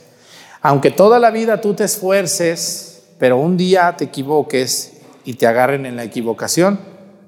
Aunque 0.63 0.91
toda 0.91 1.19
la 1.19 1.31
vida 1.31 1.61
tú 1.61 1.75
te 1.75 1.85
esfuerces, 1.85 3.05
pero 3.19 3.39
un 3.39 3.57
día 3.57 3.95
te 3.97 4.05
equivoques 4.05 4.95
y 5.25 5.35
te 5.35 5.47
agarren 5.47 5.87
en 5.87 5.97
la 5.97 6.05
equivocación, 6.05 6.81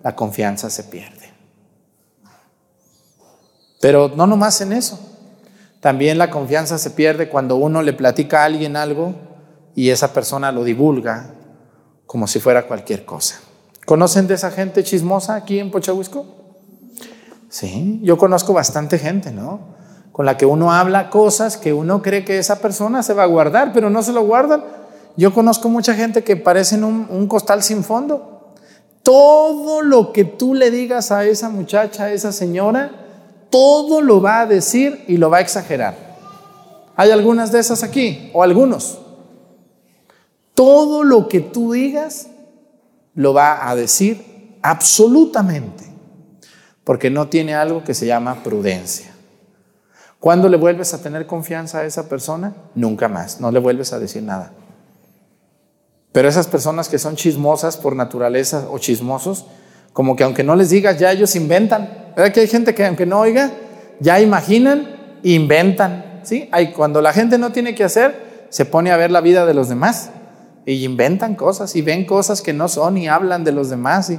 la 0.03 0.14
confianza 0.14 0.70
se 0.70 0.85
pierde. 0.85 1.33
Pero 3.81 4.12
no 4.14 4.27
nomás 4.27 4.61
en 4.61 4.72
eso. 4.72 4.98
También 5.81 6.18
la 6.18 6.31
confianza 6.31 6.79
se 6.79 6.90
pierde 6.90 7.29
cuando 7.29 7.57
uno 7.57 7.83
le 7.83 7.92
platica 7.92 8.42
a 8.42 8.44
alguien 8.46 8.77
algo 8.77 9.14
y 9.74 9.90
esa 9.90 10.12
persona 10.12 10.51
lo 10.51 10.64
divulga 10.64 11.35
como 12.07 12.27
si 12.27 12.40
fuera 12.40 12.66
cualquier 12.66 13.05
cosa. 13.05 13.37
¿Conocen 13.87 14.27
de 14.27 14.35
esa 14.35 14.51
gente 14.51 14.83
chismosa 14.83 15.37
aquí 15.37 15.61
en 15.61 15.70
Pochahuisco? 15.70 16.27
Sí, 17.48 18.01
yo 18.03 18.18
conozco 18.18 18.53
bastante 18.53 18.98
gente, 18.98 19.31
¿no? 19.31 19.61
Con 20.18 20.26
la 20.26 20.37
que 20.37 20.46
uno 20.46 20.72
habla 20.72 21.11
cosas 21.11 21.57
que 21.57 21.72
uno 21.72 22.02
cree 22.02 22.24
que 22.24 22.38
esa 22.38 22.59
persona 22.59 23.04
se 23.04 23.14
va 23.14 23.22
a 23.22 23.26
guardar, 23.26 23.72
pero 23.72 23.88
no 23.88 24.02
se 24.02 24.12
lo 24.12 24.22
guardan 24.24 24.64
yo 25.18 25.35
conozco 25.35 25.68
mucha 25.68 25.94
gente 25.94 26.22
que 26.22 26.37
parecen 26.37 26.85
un, 26.85 27.26
costal 27.26 27.64
sin 27.64 27.83
fondo. 27.83 28.54
Todo 29.02 29.83
lo 29.83 30.12
que 30.12 30.22
tú 30.22 30.54
le 30.54 30.70
digas 30.70 31.11
a 31.11 31.24
esa 31.24 31.48
muchacha, 31.48 32.04
a 32.04 32.12
esa 32.12 32.31
señora, 32.31 32.92
todo 33.50 34.00
lo 34.00 34.22
va 34.22 34.42
a 34.42 34.46
decir 34.46 35.04
y 35.09 35.16
lo 35.16 35.28
va 35.28 35.38
a 35.38 35.40
exagerar. 35.40 35.96
¿Hay 36.94 37.11
algunas 37.11 37.50
de 37.50 37.59
esas 37.59 37.83
aquí? 37.83 38.31
¿O 38.33 38.44
algunos? 38.44 39.00
Todo 40.54 41.02
lo 41.02 41.26
que 41.26 41.40
tú 41.40 41.72
digas 41.72 42.28
lo 43.16 43.35
va 43.35 43.68
a 43.68 43.74
decir 43.74 44.57
absolutamente, 44.62 45.83
porque 46.85 47.11
no 47.11 47.26
tiene 47.26 47.57
algo 47.57 47.83
que 47.83 47.94
se 47.94 48.07
llama 48.07 48.44
prudencia. 48.44 49.12
¿Cuándo 50.20 50.48
le 50.48 50.57
vuelves 50.57 50.94
a 50.94 51.02
tener 51.02 51.26
confianza 51.26 51.78
a 51.78 51.85
esa 51.85 52.09
persona? 52.09 52.54
Nunca 52.74 53.09
más, 53.09 53.40
no 53.40 53.50
le 53.52 53.61
vuelves 53.61 53.92
a 53.92 53.98
decir 53.98 54.22
nada. 54.22 54.52
Pero 56.12 56.28
esas 56.28 56.48
personas 56.48 56.88
que 56.88 56.98
son 56.98 57.14
chismosas 57.14 57.76
por 57.76 57.94
naturaleza 57.94 58.66
o 58.70 58.78
chismosos, 58.78 59.46
como 59.92 60.16
que 60.16 60.24
aunque 60.24 60.42
no 60.42 60.57
les 60.57 60.70
digas, 60.70 60.98
ya 60.98 61.12
ellos 61.12 61.37
inventan. 61.37 62.12
¿Verdad 62.16 62.33
que 62.33 62.40
hay 62.40 62.48
gente 62.48 62.74
que 62.74 62.85
aunque 62.85 63.07
no 63.07 63.20
oiga, 63.20 63.52
ya 64.00 64.20
imaginan, 64.20 64.96
inventan? 65.22 66.20
¿sí? 66.24 66.48
Hay, 66.50 66.72
cuando 66.72 67.00
la 67.00 67.12
gente 67.12 67.38
no 67.38 67.52
tiene 67.52 67.74
que 67.74 67.85
hacer, 67.85 68.46
se 68.48 68.64
pone 68.64 68.90
a 68.90 68.96
ver 68.96 69.12
la 69.12 69.20
vida 69.20 69.46
de 69.46 69.54
los 69.54 69.68
demás 69.68 70.11
y 70.66 70.85
inventan 70.85 71.37
cosas 71.37 71.76
y 71.76 71.83
ven 71.83 72.04
cosas 72.04 72.42
que 72.42 72.52
no 72.52 72.68
son 72.68 72.98
y 72.98 73.07
hablan 73.07 73.44
de 73.44 73.52
los 73.52 73.70
demás. 73.70 74.11
Y, 74.11 74.18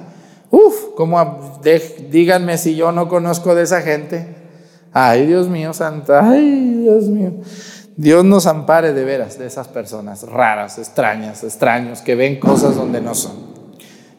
uf, 0.50 0.96
como 0.96 1.60
díganme 2.10 2.58
si 2.58 2.76
yo 2.76 2.92
no 2.94 3.10
conozco 3.10 3.56
de 3.56 3.64
esa 3.64 3.82
gente. 3.82 4.39
Ay, 4.92 5.26
Dios 5.26 5.48
mío, 5.48 5.74
santa, 5.74 6.28
ay, 6.28 6.82
Dios 6.82 7.06
mío. 7.06 7.34
Dios 7.96 8.24
nos 8.24 8.48
ampare 8.48 8.94
de 8.94 9.04
veras 9.04 9.38
de 9.38 9.46
esas 9.46 9.68
personas 9.68 10.24
raras, 10.24 10.78
extrañas, 10.78 11.44
extraños, 11.44 12.02
que 12.02 12.16
ven 12.16 12.40
cosas 12.40 12.76
donde 12.76 13.02
no 13.02 13.14
son. 13.14 13.34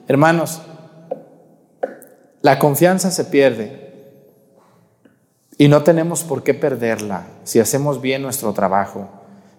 Hermanos, 0.07 0.61
la 2.43 2.59
confianza 2.59 3.11
se 3.11 3.25
pierde 3.25 3.91
y 5.57 5.69
no 5.69 5.83
tenemos 5.83 6.25
por 6.25 6.43
qué 6.43 6.55
perderla 6.55 7.27
si 7.45 7.61
hacemos 7.61 8.01
bien 8.01 8.23
nuestro 8.23 8.53
trabajo, 8.53 9.09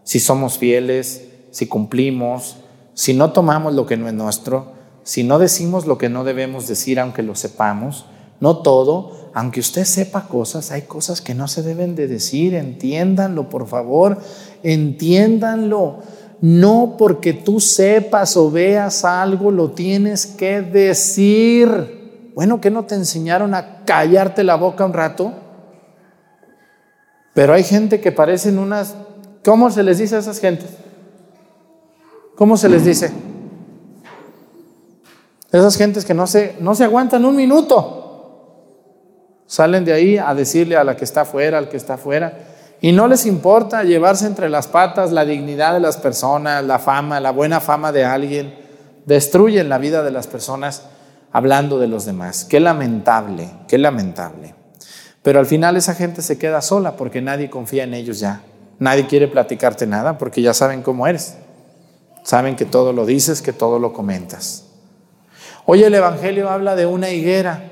si 0.04 0.20
somos 0.20 0.58
fieles, 0.58 1.28
si 1.52 1.68
cumplimos, 1.68 2.58
si 2.94 3.14
no 3.14 3.32
tomamos 3.34 3.74
lo 3.74 3.86
que 3.86 3.98
no 3.98 4.08
es 4.08 4.14
nuestro, 4.14 4.72
si 5.04 5.24
no 5.24 5.40
decimos 5.40 5.86
lo 5.86 5.98
que 5.98 6.10
no 6.10 6.24
debemos 6.24 6.68
decir 6.68 7.00
aunque 7.00 7.24
lo 7.24 7.36
sepamos, 7.36 8.06
no 8.40 8.58
todo, 8.58 9.21
aunque 9.34 9.62
usted 9.62 9.86
sepa 9.86 10.28
cosas, 10.28 10.72
hay 10.72 10.84
cosas 10.84 11.22
que 11.22 11.34
no 11.34 11.48
se 11.48 11.64
deben 11.64 11.96
de 11.96 12.08
decir, 12.08 12.54
entiéndanlo, 12.54 13.50
por 13.50 13.68
favor, 13.68 14.18
entiéndanlo. 14.64 16.00
No 16.42 16.96
porque 16.98 17.34
tú 17.34 17.60
sepas 17.60 18.36
o 18.36 18.50
veas 18.50 19.06
algo, 19.06 19.52
lo 19.52 19.72
tienes 19.72 20.26
que 20.26 20.62
decir. 20.62 22.32
Bueno, 22.36 22.60
que 22.60 22.72
no 22.72 22.86
te 22.86 22.96
enseñaron 22.96 23.54
a 23.54 23.86
callarte 23.86 24.44
la 24.44 24.56
boca 24.56 24.86
un 24.86 24.94
rato? 24.94 25.34
Pero 27.34 27.54
hay 27.54 27.64
gente 27.64 28.02
que 28.02 28.12
parecen 28.12 28.58
unas... 28.58 28.96
¿Cómo 29.46 29.70
se 29.70 29.84
les 29.84 30.00
dice 30.00 30.16
a 30.16 30.20
esas 30.20 30.40
gentes? 30.40 30.70
¿Cómo 32.36 32.58
se 32.58 32.70
les 32.70 32.84
dice? 32.84 33.12
Esas 35.52 35.78
gentes 35.78 36.06
que 36.06 36.14
no 36.14 36.28
se, 36.28 36.56
no 36.60 36.76
se 36.76 36.84
aguantan 36.84 37.24
un 37.24 37.36
minuto. 37.36 38.01
Salen 39.52 39.84
de 39.84 39.92
ahí 39.92 40.18
a 40.18 40.34
decirle 40.34 40.78
a 40.78 40.86
la 40.86 40.96
que 40.96 41.04
está 41.04 41.22
afuera, 41.22 41.58
al 41.58 41.68
que 41.68 41.76
está 41.76 41.96
afuera, 41.96 42.38
y 42.80 42.94
no 42.94 43.10
les 43.10 43.26
importa 43.26 43.84
llevarse 43.84 44.26
entre 44.26 44.48
las 44.48 44.68
patas 44.68 45.12
la 45.12 45.26
dignidad 45.26 45.74
de 45.74 45.82
las 45.82 45.98
personas, 45.98 46.64
la 46.64 46.80
fama, 46.80 47.20
la 47.20 47.32
buena 47.32 47.60
fama 47.60 47.92
de 47.92 48.06
alguien. 48.06 48.56
Destruyen 49.06 49.68
la 49.68 49.78
vida 49.78 50.04
de 50.04 50.12
las 50.12 50.28
personas 50.28 50.84
hablando 51.34 51.80
de 51.80 51.88
los 51.88 52.06
demás. 52.06 52.46
Qué 52.46 52.62
lamentable, 52.62 53.50
qué 53.68 53.78
lamentable. 53.78 54.56
Pero 55.22 55.40
al 55.42 55.46
final 55.46 55.76
esa 55.76 55.96
gente 55.96 56.22
se 56.22 56.38
queda 56.38 56.62
sola 56.62 56.96
porque 56.96 57.22
nadie 57.22 57.50
confía 57.50 57.84
en 57.84 57.94
ellos 57.94 58.22
ya. 58.22 58.44
Nadie 58.80 59.06
quiere 59.06 59.28
platicarte 59.28 59.86
nada 59.86 60.18
porque 60.18 60.42
ya 60.42 60.54
saben 60.54 60.82
cómo 60.82 61.08
eres. 61.08 61.36
Saben 62.24 62.56
que 62.56 62.64
todo 62.64 62.94
lo 62.94 63.06
dices, 63.06 63.42
que 63.42 63.52
todo 63.52 63.80
lo 63.80 63.92
comentas. 63.92 64.64
Hoy 65.66 65.84
el 65.84 65.94
Evangelio 65.94 66.50
habla 66.50 66.78
de 66.78 66.86
una 66.86 67.10
higuera 67.10 67.71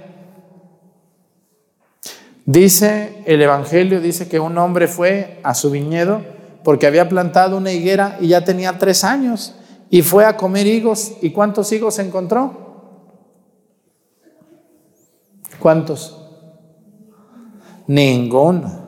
Dice 2.52 3.22
el 3.28 3.44
Evangelio, 3.44 4.02
dice 4.02 4.28
que 4.28 4.40
un 4.40 4.58
hombre 4.58 4.88
fue 4.88 5.40
a 5.44 5.54
su 5.54 5.70
viñedo 5.70 6.24
porque 6.64 6.88
había 6.88 7.08
plantado 7.08 7.56
una 7.56 7.72
higuera 7.72 8.18
y 8.20 8.30
ya 8.30 8.44
tenía 8.44 8.80
tres 8.80 9.04
años 9.04 9.54
y 9.92 10.02
fue 10.02 10.26
a 10.26 10.36
comer 10.36 10.66
higos. 10.66 11.12
¿Y 11.22 11.30
cuántos 11.30 11.72
higos 11.72 12.00
encontró? 12.00 12.98
¿Cuántos? 15.60 16.26
Ninguno. 17.86 18.82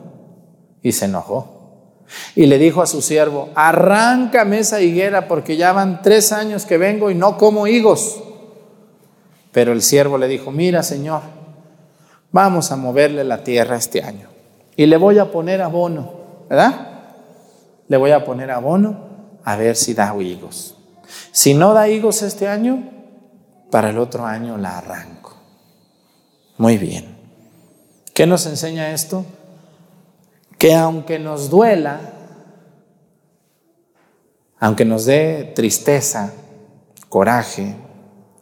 Y 0.82 0.90
se 0.90 1.04
enojó. 1.04 2.02
Y 2.34 2.46
le 2.46 2.58
dijo 2.58 2.82
a 2.82 2.86
su 2.86 3.00
siervo, 3.00 3.50
arráncame 3.54 4.58
esa 4.58 4.80
higuera 4.80 5.28
porque 5.28 5.56
ya 5.56 5.72
van 5.72 6.02
tres 6.02 6.32
años 6.32 6.66
que 6.66 6.78
vengo 6.78 7.12
y 7.12 7.14
no 7.14 7.38
como 7.38 7.68
higos. 7.68 8.24
Pero 9.52 9.70
el 9.70 9.82
siervo 9.82 10.18
le 10.18 10.26
dijo, 10.26 10.50
mira 10.50 10.82
Señor, 10.82 11.41
vamos 12.32 12.72
a 12.72 12.76
moverle 12.76 13.22
la 13.22 13.44
tierra 13.44 13.76
este 13.76 14.02
año. 14.02 14.28
Y 14.74 14.86
le 14.86 14.96
voy 14.96 15.18
a 15.18 15.30
poner 15.30 15.62
abono, 15.62 16.12
¿verdad? 16.48 16.88
Le 17.88 17.96
voy 17.96 18.10
a 18.10 18.24
poner 18.24 18.50
abono 18.50 19.38
a 19.44 19.56
ver 19.56 19.76
si 19.76 19.94
da 19.94 20.14
higos. 20.20 20.76
Si 21.30 21.54
no 21.54 21.74
da 21.74 21.88
higos 21.88 22.22
este 22.22 22.48
año, 22.48 22.90
para 23.70 23.90
el 23.90 23.98
otro 23.98 24.26
año 24.26 24.56
la 24.58 24.78
arranco. 24.78 25.36
Muy 26.58 26.78
bien. 26.78 27.16
¿Qué 28.14 28.26
nos 28.26 28.46
enseña 28.46 28.92
esto? 28.92 29.24
Que 30.58 30.74
aunque 30.74 31.18
nos 31.18 31.50
duela, 31.50 32.00
aunque 34.58 34.84
nos 34.84 35.06
dé 35.06 35.52
tristeza, 35.54 36.32
coraje, 37.08 37.74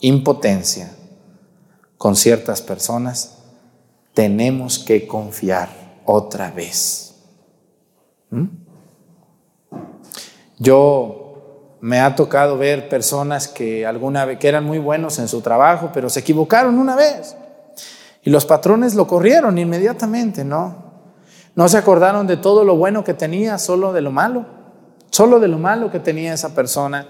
impotencia 0.00 0.90
con 1.96 2.16
ciertas 2.16 2.60
personas, 2.62 3.39
tenemos 4.14 4.78
que 4.78 5.06
confiar 5.06 5.68
otra 6.04 6.50
vez. 6.50 7.14
¿Mm? 8.30 8.46
Yo 10.58 11.76
me 11.80 12.00
ha 12.00 12.14
tocado 12.14 12.58
ver 12.58 12.88
personas 12.88 13.48
que 13.48 13.86
alguna 13.86 14.24
vez 14.24 14.38
que 14.38 14.48
eran 14.48 14.64
muy 14.64 14.78
buenos 14.78 15.18
en 15.18 15.28
su 15.28 15.40
trabajo, 15.40 15.90
pero 15.92 16.10
se 16.10 16.20
equivocaron 16.20 16.78
una 16.78 16.96
vez. 16.96 17.36
Y 18.22 18.30
los 18.30 18.44
patrones 18.44 18.94
lo 18.94 19.06
corrieron 19.06 19.56
inmediatamente, 19.56 20.44
¿no? 20.44 20.90
No 21.54 21.68
se 21.68 21.78
acordaron 21.78 22.26
de 22.26 22.36
todo 22.36 22.64
lo 22.64 22.76
bueno 22.76 23.02
que 23.02 23.14
tenía, 23.14 23.58
solo 23.58 23.92
de 23.92 24.02
lo 24.02 24.12
malo, 24.12 24.46
solo 25.10 25.40
de 25.40 25.48
lo 25.48 25.58
malo 25.58 25.90
que 25.90 26.00
tenía 26.00 26.34
esa 26.34 26.54
persona 26.54 27.06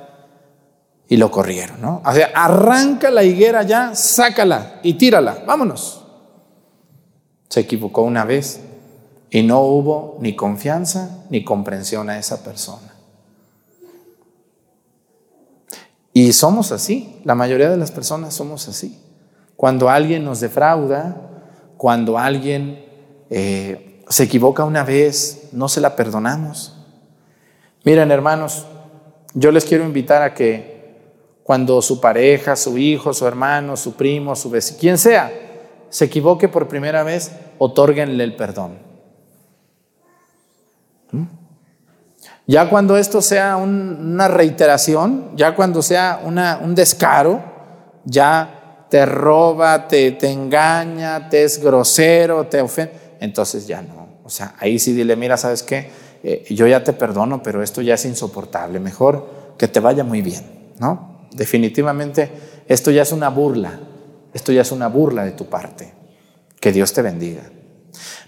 y 1.09 1.17
lo 1.17 1.31
corrieron, 1.31 1.81
¿no? 1.81 2.03
O 2.07 2.13
sea, 2.13 2.31
arranca 2.35 3.11
la 3.11 3.25
higuera 3.25 3.65
ya, 3.65 3.95
sácala 3.97 4.79
y 4.85 4.95
tírala, 4.95 5.39
vámonos. 5.45 6.00
Se 7.51 7.61
equivocó 7.61 8.03
una 8.03 8.25
vez 8.25 8.61
y 9.29 9.43
no 9.43 9.61
hubo 9.61 10.17
ni 10.21 10.35
confianza 10.35 11.25
ni 11.29 11.45
comprensión 11.45 12.09
a 12.09 12.19
esa 12.19 12.43
persona. 12.43 12.95
Y 16.13 16.33
somos 16.33 16.73
así, 16.73 17.21
la 17.25 17.35
mayoría 17.35 17.69
de 17.69 17.77
las 17.77 17.91
personas 17.91 18.35
somos 18.35 18.69
así. 18.69 18.99
Cuando 19.57 19.91
alguien 19.91 20.25
nos 20.25 20.41
defrauda, 20.41 21.17
cuando 21.77 22.19
alguien 22.19 22.85
eh, 23.31 24.01
se 24.09 24.25
equivoca 24.25 24.65
una 24.65 24.85
vez, 24.85 25.49
no 25.53 25.69
se 25.69 25.81
la 25.81 25.97
perdonamos. 25.97 26.77
Miren 27.85 28.11
hermanos, 28.11 28.67
yo 29.35 29.51
les 29.51 29.65
quiero 29.65 29.85
invitar 29.85 30.23
a 30.23 30.35
que 30.35 30.71
cuando 31.43 31.83
su 31.83 32.01
pareja, 32.01 32.55
su 32.55 32.79
hijo, 32.79 33.13
su 33.13 33.27
hermano, 33.27 33.77
su 33.77 33.95
primo, 33.95 34.37
su 34.37 34.51
vecino, 34.51 34.79
quien 34.79 34.99
sea, 34.99 35.50
se 35.91 36.07
equivoque 36.07 36.49
por 36.49 36.69
primera 36.69 37.03
vez, 37.03 37.33
otórguenle 37.59 38.25
el 38.25 38.37
perdón. 38.37 38.79
¿Mm? 41.13 41.25
Ya 42.47 42.69
cuando 42.69 42.97
esto 42.97 43.21
sea 43.21 43.57
una 43.57 44.29
reiteración, 44.29 45.37
ya 45.37 45.55
cuando 45.55 45.83
sea 45.83 46.21
un 46.25 46.75
descaro, 46.75 47.41
ya 48.05 48.87
te 48.89 49.07
roba, 49.07 49.87
te, 49.87 50.13
te 50.13 50.31
engaña, 50.31 51.29
te 51.29 51.45
es 51.45 51.63
grosero, 51.63 52.47
te 52.47 52.61
ofende, 52.61 53.17
entonces 53.21 53.67
ya 53.67 53.83
no. 53.83 54.09
O 54.25 54.31
sea, 54.31 54.55
ahí 54.59 54.79
sí 54.79 54.93
dile, 54.93 55.17
mira, 55.17 55.37
¿sabes 55.37 55.63
qué? 55.63 55.91
Eh, 56.23 56.45
yo 56.51 56.67
ya 56.67 56.85
te 56.85 56.93
perdono, 56.93 57.43
pero 57.43 57.63
esto 57.63 57.83
ya 57.83 57.95
es 57.95 58.05
insoportable. 58.05 58.81
Mejor 58.81 59.55
que 59.57 59.69
te 59.69 59.81
vaya 59.81 60.05
muy 60.05 60.23
bien, 60.23 60.73
¿no? 60.79 61.27
Definitivamente 61.33 62.31
esto 62.67 62.91
ya 62.91 63.03
es 63.03 63.13
una 63.13 63.29
burla. 63.29 63.79
Esto 64.33 64.53
ya 64.53 64.63
es 64.63 64.73
una 64.73 64.89
burla 64.89 65.25
de 65.25 65.33
tu 65.33 65.47
parte. 65.47 65.93
Que 66.61 66.73
Dios 66.73 66.93
te 66.93 67.03
bendiga. 67.03 67.43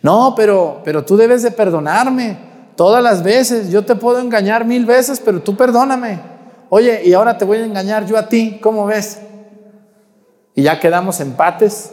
No, 0.02 0.34
pero, 0.36 0.80
pero 0.84 1.04
tú 1.04 1.16
debes 1.16 1.42
de 1.42 1.50
perdonarme 1.50 2.38
todas 2.76 3.02
las 3.02 3.22
veces. 3.22 3.70
Yo 3.70 3.84
te 3.84 3.94
puedo 3.94 4.18
engañar 4.18 4.64
mil 4.64 4.84
veces, 4.84 5.20
pero 5.20 5.42
tú 5.42 5.56
perdóname. 5.56 6.20
Oye, 6.68 7.02
y 7.04 7.12
ahora 7.12 7.36
te 7.36 7.44
voy 7.44 7.58
a 7.58 7.64
engañar 7.64 8.06
yo 8.06 8.16
a 8.16 8.28
ti, 8.28 8.58
¿cómo 8.62 8.86
ves? 8.86 9.20
Y 10.54 10.62
ya 10.62 10.80
quedamos 10.80 11.20
empates. 11.20 11.92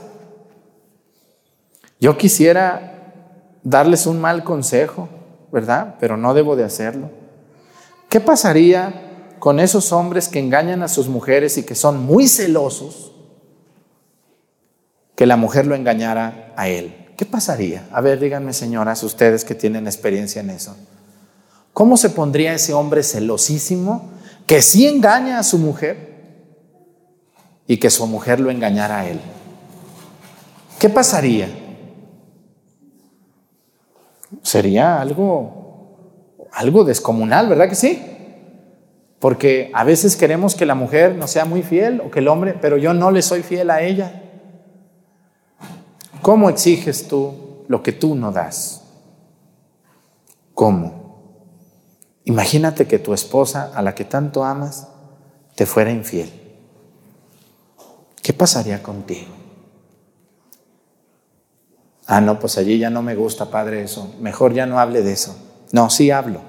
Yo 2.00 2.17
quisiera 2.17 2.89
darles 3.62 4.06
un 4.06 4.22
mal 4.22 4.43
consejo, 4.43 5.10
¿verdad? 5.52 5.95
Pero 6.00 6.17
no 6.17 6.34
debo 6.34 6.56
de 6.56 6.63
hacerlo. 6.63 7.10
¿Qué 8.08 8.19
pasaría 8.19 9.36
con 9.39 9.60
esos 9.60 9.91
hombres 9.91 10.28
que 10.28 10.39
engañan 10.39 10.82
a 10.82 10.88
sus 10.88 11.08
mujeres 11.08 11.58
y 11.58 11.63
que 11.63 11.76
son 11.76 12.02
muy 12.04 12.28
celosos 12.28 13.13
que 15.19 15.25
la 15.25 15.36
mujer 15.36 15.67
lo 15.67 15.75
engañara 15.75 16.53
a 16.55 16.69
él? 16.69 16.95
¿Qué 17.17 17.25
pasaría? 17.25 17.86
A 17.91 17.99
ver, 17.99 18.21
díganme, 18.21 18.53
señoras, 18.53 19.03
ustedes 19.03 19.43
que 19.43 19.53
tienen 19.53 19.86
experiencia 19.86 20.39
en 20.39 20.49
eso. 20.49 20.77
¿Cómo 21.73 21.97
se 21.97 22.10
pondría 22.10 22.53
ese 22.53 22.73
hombre 22.73 23.03
celosísimo 23.03 24.12
que 24.45 24.62
sí 24.62 24.88
engaña 24.88 25.38
a 25.38 25.43
su 25.43 25.58
mujer 25.58 25.97
y 27.67 27.75
que 27.75 27.89
su 27.89 28.08
mujer 28.08 28.39
lo 28.39 28.49
engañara 28.49 28.99
a 28.99 29.10
él? 29.10 29.19
¿Qué 30.79 30.88
pasaría? 30.88 31.49
Sería 34.41 35.01
algo, 35.01 36.38
algo 36.53 36.86
descomunal, 36.86 37.49
¿verdad 37.49 37.67
que 37.67 37.75
sí? 37.75 38.01
Porque 39.19 39.69
a 39.73 39.84
veces 39.84 40.15
queremos 40.15 40.55
que 40.55 40.65
la 40.65 40.75
mujer 40.75 41.15
no 41.15 41.27
sea 41.27 41.43
muy 41.43 41.62
fiel 41.62 41.99
o 41.99 42.10
que 42.10 42.19
el 42.19 42.29
hombre, 42.29 42.55
pero 42.62 42.77
yo 42.77 42.93
no 42.93 43.12
le 43.12 43.21
soy 43.21 43.43
fiel 43.43 43.69
a 43.69 43.82
ella. 43.82 44.23
¿Cómo 46.21 46.49
exiges 46.49 47.08
tú 47.08 47.63
lo 47.67 47.82
que 47.82 47.91
tú 47.91 48.15
no 48.15 48.32
das? 48.32 48.84
¿Cómo? 50.53 50.99
Imagínate 52.25 52.88
que 52.88 52.99
tu 52.99 53.13
esposa, 53.13 53.71
a 53.73 53.82
la 53.82 53.95
que 53.95 54.05
tanto 54.05 54.43
amas, 54.43 54.88
te 55.55 55.65
fuera 55.65 55.91
infiel. 55.91 56.32
¿Qué 58.21 58.34
pasaría 58.34 58.84
contigo? 58.84 59.39
Ah, 62.05 62.21
no, 62.21 62.39
pues 62.39 62.58
allí 62.58 62.77
ya 62.77 62.89
no 62.89 63.01
me 63.01 63.15
gusta, 63.15 63.49
padre, 63.49 63.84
eso. 63.84 64.15
Mejor 64.19 64.53
ya 64.53 64.65
no 64.65 64.79
hable 64.79 65.01
de 65.01 65.13
eso. 65.13 65.38
No, 65.71 65.89
sí 65.89 66.12
hablo. 66.12 66.41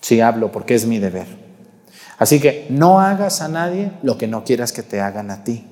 Sí 0.00 0.20
hablo 0.20 0.52
porque 0.52 0.74
es 0.74 0.86
mi 0.86 0.98
deber. 0.98 1.26
Así 2.18 2.40
que 2.40 2.66
no 2.70 3.00
hagas 3.00 3.42
a 3.42 3.48
nadie 3.48 3.92
lo 4.02 4.16
que 4.16 4.26
no 4.26 4.44
quieras 4.44 4.72
que 4.72 4.82
te 4.82 5.00
hagan 5.00 5.30
a 5.30 5.44
ti. 5.44 5.66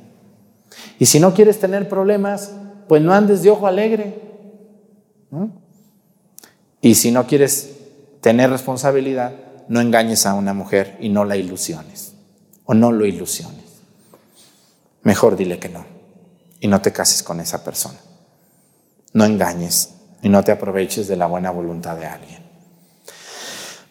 Y 0.99 1.07
si 1.07 1.21
no 1.21 1.35
quieres 1.35 1.59
tener 1.59 1.89
problemas, 1.89 2.53
pues 2.89 3.03
no 3.03 3.13
andes 3.13 3.43
de 3.43 3.51
ojo 3.51 3.67
alegre. 3.67 4.21
Y 6.81 6.95
si 6.95 7.11
no 7.11 7.27
quieres 7.27 7.77
tener 8.21 8.51
responsabilidad, 8.51 9.33
no 9.69 9.81
engañes 9.81 10.27
a 10.27 10.35
una 10.35 10.55
mujer 10.55 10.97
y 11.01 11.09
no 11.09 11.25
la 11.25 11.37
ilusiones. 11.37 12.15
O 12.65 12.75
no 12.75 12.93
lo 12.93 13.07
ilusiones. 13.07 13.65
Mejor 15.03 15.37
dile 15.37 15.59
que 15.59 15.69
no. 15.69 15.85
Y 16.61 16.69
no 16.69 16.81
te 16.81 16.93
cases 16.93 17.23
con 17.23 17.41
esa 17.41 17.63
persona. 17.65 17.99
No 19.13 19.25
engañes 19.25 19.95
y 20.23 20.29
no 20.29 20.43
te 20.43 20.53
aproveches 20.53 21.09
de 21.09 21.17
la 21.17 21.27
buena 21.27 21.51
voluntad 21.51 21.97
de 21.97 22.07
alguien. 22.07 22.43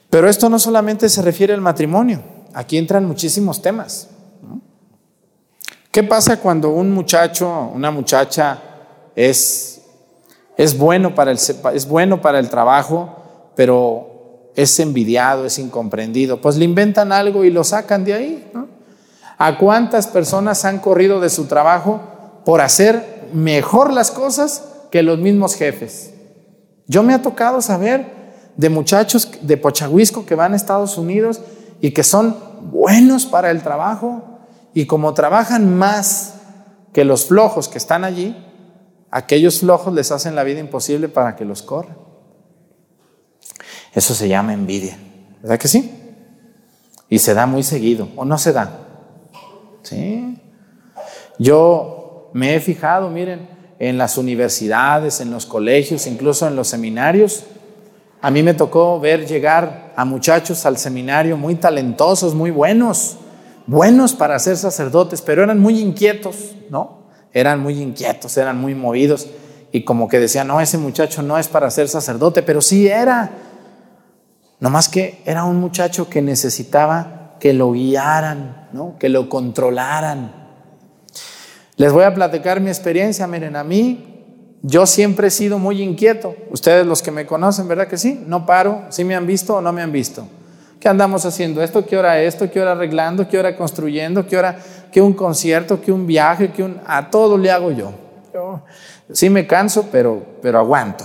Pero 0.10 0.30
esto 0.30 0.50
no 0.50 0.60
solamente 0.60 1.10
se 1.10 1.22
refiere 1.22 1.54
al 1.54 1.62
matrimonio. 1.62 2.22
Aquí 2.54 2.78
entran 2.78 3.06
muchísimos 3.06 3.62
temas. 3.62 4.10
¿Qué 5.92 6.04
pasa 6.04 6.40
cuando 6.40 6.70
un 6.72 6.92
muchacho, 6.92 7.72
una 7.74 7.92
muchacha 7.92 8.62
es, 9.16 9.82
es, 10.58 10.78
bueno 10.78 11.16
para 11.16 11.32
el, 11.32 11.38
es 11.74 11.88
bueno 11.88 12.22
para 12.22 12.40
el 12.40 12.50
trabajo, 12.50 13.16
pero 13.56 14.52
es 14.56 14.80
envidiado, 14.80 15.46
es 15.46 15.60
incomprendido. 15.60 16.42
Pues 16.42 16.58
le 16.58 16.66
inventan 16.66 17.12
algo 17.12 17.44
y 17.44 17.50
lo 17.50 17.64
sacan 17.64 18.04
de 18.04 18.14
ahí. 18.14 18.52
¿A 19.38 19.58
cuántas 19.58 20.08
personas 20.08 20.64
han 20.66 20.80
corrido 20.80 21.20
de 21.20 21.30
su 21.30 21.46
trabajo 21.46 22.02
por 22.46 22.62
hacer 22.62 23.30
mejor 23.34 23.92
las 23.92 24.12
cosas 24.12 24.64
que 24.92 25.04
los 25.04 25.20
mismos 25.20 25.56
jefes? 25.56 26.14
Yo 26.88 27.04
me 27.04 27.14
ha 27.14 27.22
tocado 27.22 27.62
saber 27.62 28.14
de 28.56 28.70
muchachos 28.70 29.30
de 29.42 29.58
Pochahuisco 29.58 30.26
que 30.26 30.36
van 30.36 30.54
a 30.54 30.56
Estados 30.56 30.98
Unidos 30.98 31.42
y 31.82 31.92
que 31.92 32.04
son 32.04 32.38
buenos 32.72 33.26
para 33.26 33.52
el 33.52 33.62
trabajo 33.62 34.40
y 34.74 34.86
como 34.86 35.14
trabajan 35.14 35.76
más 35.78 36.36
que 36.94 37.04
los 37.04 37.26
flojos 37.26 37.68
que 37.68 37.78
están 37.78 38.04
allí, 38.04 38.36
aquellos 39.12 39.60
flojos 39.60 39.94
les 39.94 40.12
hacen 40.12 40.36
la 40.36 40.44
vida 40.44 40.60
imposible 40.60 41.10
para 41.10 41.36
que 41.36 41.46
los 41.46 41.62
corran. 41.62 41.98
Eso 43.94 44.14
se 44.14 44.28
llama 44.28 44.54
envidia, 44.54 44.98
¿verdad 45.42 45.58
que 45.58 45.68
sí? 45.68 45.92
Y 47.10 47.20
se 47.20 47.34
da 47.34 47.46
muy 47.46 47.64
seguido, 47.64 48.10
¿o 48.16 48.26
no 48.26 48.38
se 48.38 48.52
da? 48.52 48.80
Sí. 49.84 50.42
Yo 51.38 52.30
me 52.34 52.56
he 52.56 52.60
fijado, 52.60 53.10
miren, 53.10 53.48
en 53.80 53.98
las 53.98 54.18
universidades, 54.18 55.22
en 55.22 55.32
los 55.32 55.46
colegios, 55.46 56.08
incluso 56.08 56.48
en 56.48 56.56
los 56.56 56.68
seminarios. 56.68 57.44
A 58.22 58.32
mí 58.32 58.42
me 58.44 58.54
tocó 58.54 59.00
ver 59.00 59.28
llegar 59.28 59.94
a 59.96 60.04
muchachos 60.04 60.66
al 60.66 60.78
seminario 60.78 61.38
muy 61.38 61.56
talentosos, 61.56 62.34
muy 62.34 62.52
buenos, 62.52 63.18
buenos 63.68 64.14
para 64.14 64.40
ser 64.40 64.58
sacerdotes, 64.58 65.22
pero 65.22 65.44
eran 65.44 65.60
muy 65.60 65.80
inquietos, 65.80 66.56
¿no? 66.70 67.05
Eran 67.36 67.60
muy 67.60 67.82
inquietos, 67.82 68.38
eran 68.38 68.58
muy 68.58 68.74
movidos 68.76 69.28
y 69.74 69.84
como 69.84 70.08
que 70.08 70.20
decían, 70.20 70.48
no, 70.48 70.62
ese 70.62 70.78
muchacho 70.78 71.22
no 71.22 71.38
es 71.38 71.50
para 71.50 71.70
ser 71.70 71.90
sacerdote, 71.90 72.42
pero 72.42 72.62
sí 72.62 72.88
era. 72.88 73.30
Nomás 74.62 74.88
que 74.88 75.22
era 75.26 75.44
un 75.44 75.60
muchacho 75.60 76.10
que 76.10 76.22
necesitaba 76.22 77.36
que 77.42 77.52
lo 77.52 77.74
guiaran, 77.74 78.70
¿no? 78.72 78.96
que 78.98 79.10
lo 79.10 79.28
controlaran. 79.28 80.32
Les 81.76 81.92
voy 81.92 82.06
a 82.06 82.14
platicar 82.14 82.62
mi 82.62 82.70
experiencia, 82.70 83.28
miren, 83.28 83.58
a 83.58 83.66
mí 83.66 84.16
yo 84.62 84.86
siempre 84.86 85.28
he 85.28 85.32
sido 85.32 85.60
muy 85.60 85.82
inquieto. 85.82 86.38
Ustedes 86.52 86.88
los 86.88 87.02
que 87.02 87.12
me 87.12 87.26
conocen, 87.26 87.68
¿verdad 87.68 87.90
que 87.90 87.98
sí? 87.98 88.24
No 88.26 88.46
paro, 88.46 88.84
si 88.90 89.04
me 89.04 89.14
han 89.14 89.28
visto 89.28 89.58
o 89.58 89.62
no 89.62 89.74
me 89.74 89.82
han 89.82 89.92
visto. 89.92 90.26
¿Qué 90.80 90.88
andamos 90.88 91.26
haciendo? 91.26 91.62
¿Esto? 91.62 91.86
¿Qué 91.86 91.98
hora 91.98 92.22
esto? 92.22 92.50
¿Qué 92.50 92.62
hora 92.62 92.72
arreglando? 92.72 93.28
¿Qué 93.28 93.38
hora 93.38 93.58
construyendo? 93.58 94.26
¿Qué 94.26 94.38
hora? 94.38 94.58
¿Qué 94.96 95.02
un 95.02 95.12
concierto? 95.12 95.82
¿Qué 95.82 95.92
un 95.92 96.08
viaje? 96.08 96.54
¿Qué 96.54 96.64
un...? 96.64 96.80
A 96.86 97.10
todo 97.10 97.38
le 97.38 97.52
hago 97.52 97.70
yo. 97.70 97.92
yo 98.34 98.62
sí 99.12 99.30
me 99.30 99.46
canso, 99.46 99.90
pero, 99.92 100.26
pero 100.42 100.58
aguanto. 100.58 101.04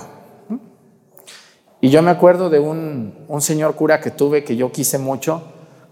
Y 1.80 1.90
yo 1.90 2.00
me 2.00 2.12
acuerdo 2.12 2.50
de 2.50 2.60
un, 2.60 3.24
un, 3.26 3.40
señor 3.40 3.74
cura 3.74 4.00
que 4.00 4.12
tuve 4.12 4.44
que 4.44 4.54
yo 4.54 4.70
quise 4.70 4.98
mucho, 4.98 5.42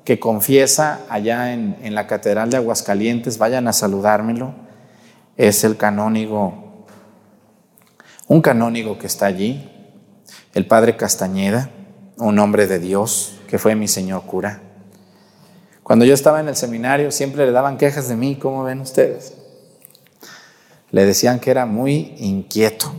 que 0.05 0.21
confiesa 0.21 1.01
allá 1.09 1.53
en, 1.53 1.77
en 1.83 1.97
la 1.97 2.07
Catedral 2.07 2.51
de 2.51 2.59
Aguascalientes, 2.59 3.37
vayan 3.37 3.67
a 3.67 3.73
saludármelo. 3.73 4.55
es 5.37 5.65
el 5.65 5.77
canónigo, 5.77 6.87
un 8.29 8.41
canónigo 8.43 8.97
que 8.97 9.09
está 9.09 9.27
allí, 9.27 9.73
el 10.55 10.69
padre 10.69 10.97
Castañeda, 10.97 11.69
un 12.17 12.39
hombre 12.39 12.69
de 12.69 12.79
Dios 12.79 13.41
que 13.49 13.59
fue 13.59 13.75
mi 13.75 13.89
señor 13.89 14.23
cura. 14.23 14.68
Cuando 15.89 16.05
yo 16.05 16.13
estaba 16.13 16.41
en 16.41 16.49
el 16.49 16.55
seminario 16.55 17.11
siempre 17.11 17.47
le 17.47 17.53
daban 17.53 17.79
quejas 17.79 18.11
de 18.11 18.17
mí, 18.17 18.37
¿cómo 18.37 18.63
ven 18.63 18.83
ustedes? 18.83 19.33
Le 20.91 21.07
decían 21.07 21.41
que 21.41 21.51
era 21.51 21.65
muy 21.65 22.15
inquieto 22.19 22.93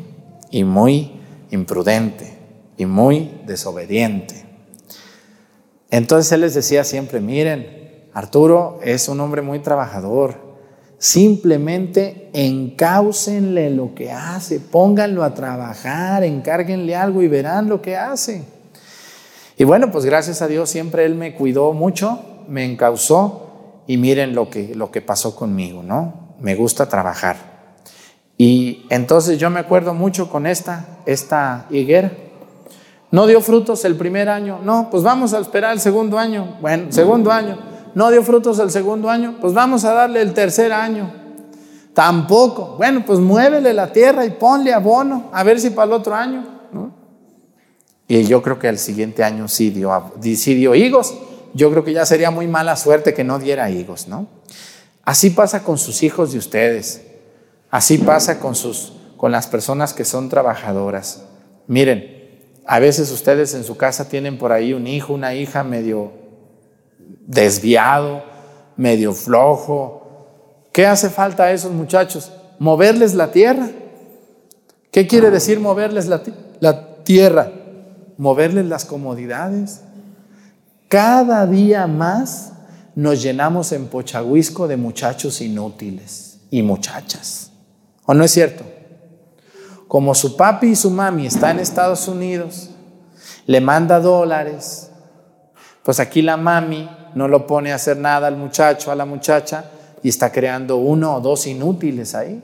y 0.49 0.63
muy 0.63 1.21
imprudente 1.52 2.36
y 2.78 2.88
muy 2.88 3.41
desobediente. 3.45 4.43
Entonces 5.91 6.32
él 6.32 6.41
les 6.41 6.56
decía 6.56 6.84
siempre, 6.84 7.19
miren, 7.19 8.08
Arturo 8.12 8.80
es 8.84 9.08
un 9.08 9.19
hombre 9.19 9.43
muy 9.43 9.60
trabajador, 9.60 10.49
Simplemente 10.97 12.30
encáusenle 12.34 13.69
lo 13.69 13.93
que 13.93 14.12
hace, 14.12 14.60
pónganlo 14.60 15.23
a 15.23 15.36
trabajar, 15.36 16.25
encárguenle 16.25 16.93
algo 16.93 17.21
y 17.21 17.28
verán 17.28 17.69
lo 17.69 17.84
que 17.84 17.95
hace. 17.95 18.43
Y 19.58 19.63
bueno, 19.63 19.91
pues 19.91 20.04
gracias 20.04 20.41
a 20.41 20.47
Dios 20.47 20.71
siempre 20.71 21.06
Él 21.06 21.13
me 21.13 21.36
cuidó 21.36 21.71
mucho, 21.71 22.38
me 22.50 22.66
encausó 22.66 23.84
y 23.88 23.98
miren 23.98 24.36
lo 24.36 24.50
que, 24.50 24.74
lo 24.76 24.92
que 24.92 25.02
pasó 25.02 25.36
conmigo, 25.36 25.84
¿no? 25.84 26.36
Me 26.40 26.56
gusta 26.56 26.90
trabajar. 26.90 27.38
Y 28.38 28.86
entonces 28.90 29.38
yo 29.38 29.50
me 29.50 29.60
acuerdo 29.60 29.94
mucho 29.94 30.30
con 30.30 30.48
esta, 30.48 31.00
esta 31.06 31.66
higuera. 31.70 32.12
No 33.12 33.28
dio 33.28 33.42
frutos 33.42 33.86
el 33.86 33.96
primer 33.96 34.30
año, 34.30 34.60
no, 34.64 34.90
pues 34.92 35.04
vamos 35.04 35.34
a 35.34 35.40
esperar 35.40 35.74
el 35.74 35.80
segundo 35.80 36.18
año. 36.20 36.58
Bueno, 36.62 36.92
segundo 36.92 37.32
año 37.32 37.70
no 37.96 38.12
dio 38.12 38.24
frutos 38.24 38.60
el 38.60 38.70
segundo 38.72 39.10
año, 39.10 39.36
pues 39.42 39.54
vamos 39.54 39.84
a 39.86 39.94
darle 39.94 40.22
el 40.22 40.34
tercer 40.34 40.72
año. 40.72 41.12
Tampoco. 41.94 42.76
Bueno, 42.78 43.04
pues 43.06 43.20
muévele 43.20 43.74
la 43.74 43.92
tierra 43.92 44.26
y 44.26 44.32
ponle 44.32 44.74
abono, 44.74 45.30
a 45.34 45.44
ver 45.44 45.60
si 45.60 45.72
para 45.72 45.88
el 45.88 45.94
otro 45.94 46.16
año. 46.16 46.60
Y 48.08 48.24
yo 48.24 48.42
creo 48.42 48.58
que 48.58 48.68
el 48.68 48.80
siguiente 48.80 49.24
año 49.24 49.48
sí 49.48 49.70
dio, 49.70 50.14
sí 50.22 50.56
dio 50.56 50.74
higos. 50.74 51.14
Yo 51.54 51.72
creo 51.72 51.84
que 51.84 51.94
ya 51.94 52.06
sería 52.06 52.32
muy 52.32 52.48
mala 52.48 52.76
suerte 52.76 53.14
que 53.14 53.24
no 53.24 53.40
diera 53.40 53.70
higos, 53.70 54.08
¿no? 54.08 54.28
Así 55.04 55.32
pasa 55.32 55.64
con 55.64 55.78
sus 55.78 56.04
hijos 56.04 56.32
de 56.32 56.38
ustedes. 56.38 57.02
Así 57.72 57.98
pasa 57.98 58.40
con, 58.40 58.56
sus, 58.56 58.94
con 59.18 59.32
las 59.32 59.48
personas 59.48 59.94
que 59.94 60.06
son 60.06 60.30
trabajadoras. 60.30 61.24
Miren, 61.68 62.20
a 62.66 62.80
veces 62.80 63.12
ustedes 63.12 63.54
en 63.54 63.64
su 63.64 63.78
casa 63.78 64.10
tienen 64.10 64.38
por 64.38 64.52
ahí 64.52 64.74
un 64.74 64.88
hijo, 64.88 65.14
una 65.14 65.34
hija 65.34 65.64
medio 65.64 66.12
desviado, 67.26 68.24
medio 68.76 69.14
flojo. 69.14 70.68
¿Qué 70.72 70.86
hace 70.86 71.10
falta 71.10 71.44
a 71.44 71.52
esos 71.52 71.72
muchachos? 71.72 72.32
Moverles 72.60 73.14
la 73.14 73.32
tierra. 73.32 73.70
¿Qué 74.92 75.08
quiere 75.08 75.30
decir 75.30 75.60
moverles 75.60 76.08
la, 76.08 76.24
tierra? 77.04 77.52
Moverles 78.18 78.66
las 78.66 78.86
comodidades. 78.86 79.82
Cada 80.89 81.45
día 81.45 81.86
más 81.86 82.54
nos 82.95 83.21
llenamos 83.21 83.71
en 83.73 83.88
Pochahuisco 83.88 84.67
de 84.67 84.75
muchachos 84.75 85.39
inútiles 85.39 86.39
y 86.49 86.63
muchachas. 86.63 87.52
¿O 88.08 88.15
no 88.15 88.23
es 88.23 88.32
cierto? 88.32 88.63
Como 89.88 90.15
su 90.15 90.36
papi 90.36 90.69
y 90.69 90.75
su 90.75 90.89
mami 90.89 91.28
están 91.28 91.58
en 91.58 91.60
Estados 91.60 92.08
Unidos, 92.08 92.71
le 93.45 93.62
manda 93.62 93.99
dólares, 93.99 94.89
pues 95.84 95.99
aquí 95.99 96.23
la 96.23 96.38
mami 96.38 96.89
no 97.13 97.28
lo 97.28 97.45
pone 97.45 97.71
a 97.71 97.75
hacer 97.75 97.97
nada 97.97 98.25
al 98.25 98.36
muchacho, 98.36 98.91
a 98.91 98.95
la 98.95 99.06
muchacha, 99.06 99.65
y 100.02 100.10
está 100.10 100.32
creando 100.32 100.78
uno 100.78 101.17
o 101.17 101.21
dos 101.21 101.45
inútiles 101.45 102.15
ahí. 102.15 102.41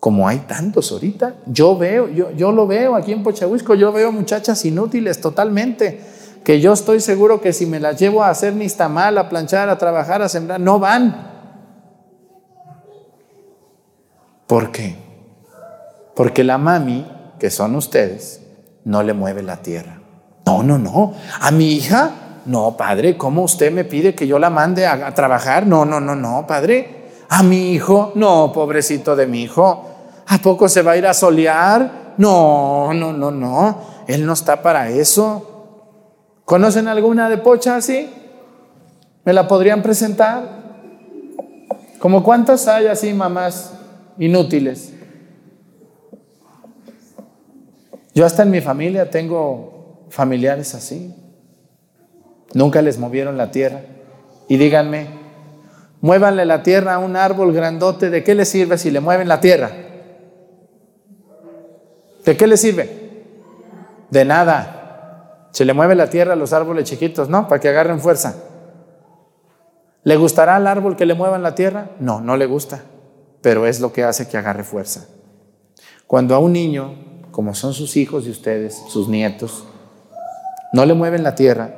Como 0.00 0.26
hay 0.26 0.38
tantos 0.40 0.90
ahorita, 0.90 1.36
yo 1.46 1.78
veo, 1.78 2.08
yo, 2.08 2.32
yo 2.32 2.50
lo 2.50 2.66
veo 2.66 2.96
aquí 2.96 3.12
en 3.12 3.22
Pochahuisco, 3.22 3.76
yo 3.76 3.92
veo 3.92 4.10
muchachas 4.10 4.64
inútiles 4.64 5.20
totalmente, 5.20 6.13
que 6.44 6.60
yo 6.60 6.72
estoy 6.72 7.00
seguro 7.00 7.40
que 7.40 7.52
si 7.52 7.66
me 7.66 7.80
las 7.80 7.98
llevo 7.98 8.22
a 8.22 8.28
hacer 8.28 8.54
ni 8.54 8.68
mal, 8.90 9.18
a 9.18 9.28
planchar, 9.28 9.68
a 9.68 9.78
trabajar, 9.78 10.22
a 10.22 10.28
sembrar, 10.28 10.60
no 10.60 10.78
van. 10.78 11.32
¿Por 14.46 14.70
qué? 14.70 14.96
Porque 16.14 16.44
la 16.44 16.58
mami, 16.58 17.10
que 17.38 17.50
son 17.50 17.74
ustedes, 17.74 18.42
no 18.84 19.02
le 19.02 19.14
mueve 19.14 19.42
la 19.42 19.56
tierra. 19.56 20.00
No, 20.46 20.62
no, 20.62 20.78
no. 20.78 21.14
A 21.40 21.50
mi 21.50 21.72
hija 21.72 22.12
no, 22.46 22.76
padre, 22.76 23.16
¿cómo 23.16 23.42
usted 23.42 23.72
me 23.72 23.84
pide 23.84 24.14
que 24.14 24.26
yo 24.26 24.38
la 24.38 24.50
mande 24.50 24.86
a, 24.86 25.14
trabajar? 25.14 25.66
No, 25.66 25.84
no, 25.84 25.98
no, 25.98 26.14
no, 26.14 26.46
padre. 26.46 27.04
¿A 27.30 27.42
mi 27.42 27.72
hijo? 27.72 28.12
No, 28.16 28.52
pobrecito 28.52 29.16
de 29.16 29.26
mi 29.26 29.42
hijo. 29.42 29.86
¿A 30.26 30.38
poco 30.38 30.68
se 30.68 30.82
va 30.82 30.92
a 30.92 30.96
ir 30.96 31.06
a 31.06 31.14
solear? 31.14 32.14
No, 32.18 32.92
no, 32.92 33.12
no, 33.14 33.30
no. 33.30 33.78
Él 34.06 34.26
no 34.26 34.34
está 34.34 34.60
para 34.60 34.90
eso. 34.90 35.53
¿Conocen 36.44 36.88
alguna 36.88 37.28
de 37.28 37.38
pocha 37.38 37.76
así? 37.76 38.10
¿Me 39.24 39.32
la 39.32 39.48
podrían 39.48 39.82
presentar? 39.82 40.64
¿Como 41.98 42.22
cuántas 42.22 42.68
hay 42.68 42.86
así, 42.86 43.14
mamás 43.14 43.72
inútiles? 44.18 44.92
Yo 48.14 48.26
hasta 48.26 48.42
en 48.42 48.50
mi 48.50 48.60
familia 48.60 49.10
tengo 49.10 50.06
familiares 50.10 50.74
así. 50.74 51.14
Nunca 52.52 52.82
les 52.82 52.98
movieron 52.98 53.36
la 53.36 53.50
tierra. 53.50 53.80
Y 54.46 54.58
díganme, 54.58 55.08
muévanle 56.00 56.44
la 56.44 56.62
tierra 56.62 56.94
a 56.94 56.98
un 56.98 57.16
árbol 57.16 57.52
grandote, 57.52 58.10
¿de 58.10 58.22
qué 58.22 58.34
le 58.34 58.44
sirve 58.44 58.76
si 58.78 58.90
le 58.90 59.00
mueven 59.00 59.26
la 59.26 59.40
tierra? 59.40 59.70
¿De 62.24 62.36
qué 62.36 62.46
le 62.46 62.56
sirve? 62.56 62.88
De 64.10 64.24
nada. 64.24 64.73
Se 65.54 65.64
le 65.64 65.72
mueve 65.72 65.94
la 65.94 66.10
tierra 66.10 66.32
a 66.32 66.36
los 66.36 66.52
árboles 66.52 66.82
chiquitos, 66.82 67.28
¿no? 67.28 67.46
Para 67.46 67.60
que 67.60 67.68
agarren 67.68 68.00
fuerza. 68.00 68.34
¿Le 70.02 70.16
gustará 70.16 70.56
al 70.56 70.66
árbol 70.66 70.96
que 70.96 71.06
le 71.06 71.14
muevan 71.14 71.44
la 71.44 71.54
tierra? 71.54 71.92
No, 72.00 72.20
no 72.20 72.36
le 72.36 72.46
gusta, 72.46 72.82
pero 73.40 73.64
es 73.64 73.78
lo 73.78 73.92
que 73.92 74.02
hace 74.02 74.26
que 74.26 74.36
agarre 74.36 74.64
fuerza. 74.64 75.06
Cuando 76.08 76.34
a 76.34 76.40
un 76.40 76.52
niño, 76.52 76.96
como 77.30 77.54
son 77.54 77.72
sus 77.72 77.96
hijos 77.96 78.26
y 78.26 78.30
ustedes, 78.30 78.82
sus 78.88 79.08
nietos, 79.08 79.64
no 80.72 80.84
le 80.86 80.94
mueven 80.94 81.22
la 81.22 81.36
tierra, 81.36 81.72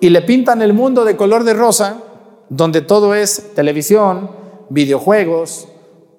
y 0.00 0.10
le 0.10 0.20
pintan 0.20 0.60
el 0.60 0.74
mundo 0.74 1.06
de 1.06 1.16
color 1.16 1.44
de 1.44 1.54
rosa, 1.54 2.02
donde 2.50 2.82
todo 2.82 3.14
es 3.14 3.54
televisión, 3.54 4.32
videojuegos, 4.68 5.66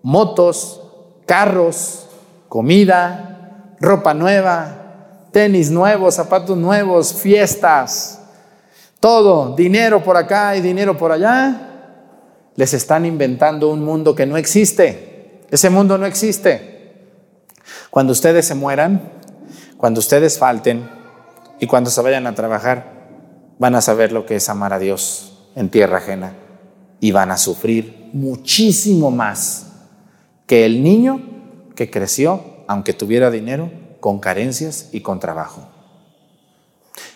motos, 0.02 0.82
carros, 1.28 2.08
comida, 2.50 3.76
ropa 3.80 4.16
nueva, 4.16 4.85
tenis 5.36 5.70
nuevos, 5.70 6.16
zapatos 6.16 6.58
nuevos, 6.58 7.14
fiestas, 7.14 8.22
todo, 9.02 9.54
dinero 9.54 10.02
por 10.02 10.16
acá 10.16 10.56
y 10.56 10.62
dinero 10.62 10.98
por 10.98 11.12
allá, 11.12 12.54
les 12.56 12.74
están 12.74 13.06
inventando 13.06 13.70
un 13.70 13.84
mundo 13.84 14.16
que 14.16 14.26
no 14.26 14.38
existe. 14.38 15.42
Ese 15.52 15.70
mundo 15.70 15.98
no 15.98 16.06
existe. 16.06 17.04
Cuando 17.90 18.14
ustedes 18.14 18.46
se 18.46 18.56
mueran, 18.56 19.12
cuando 19.76 20.00
ustedes 20.00 20.40
falten 20.40 20.90
y 21.60 21.68
cuando 21.68 21.90
se 21.90 22.02
vayan 22.02 22.28
a 22.28 22.34
trabajar, 22.34 23.10
van 23.60 23.76
a 23.76 23.82
saber 23.82 24.14
lo 24.14 24.26
que 24.26 24.38
es 24.38 24.48
amar 24.48 24.72
a 24.72 24.80
Dios 24.80 25.50
en 25.58 25.68
tierra 25.68 25.98
ajena 25.98 26.32
y 27.02 27.12
van 27.12 27.32
a 27.32 27.38
sufrir 27.38 28.10
muchísimo 28.14 29.12
más 29.12 29.66
que 30.48 30.66
el 30.66 30.82
niño 30.82 31.20
que 31.76 31.92
creció, 31.92 32.42
aunque 32.68 32.94
tuviera 32.94 33.30
dinero, 33.32 33.84
con 34.06 34.20
carencias 34.20 34.90
y 34.92 35.02
con 35.02 35.20
trabajo. 35.20 35.64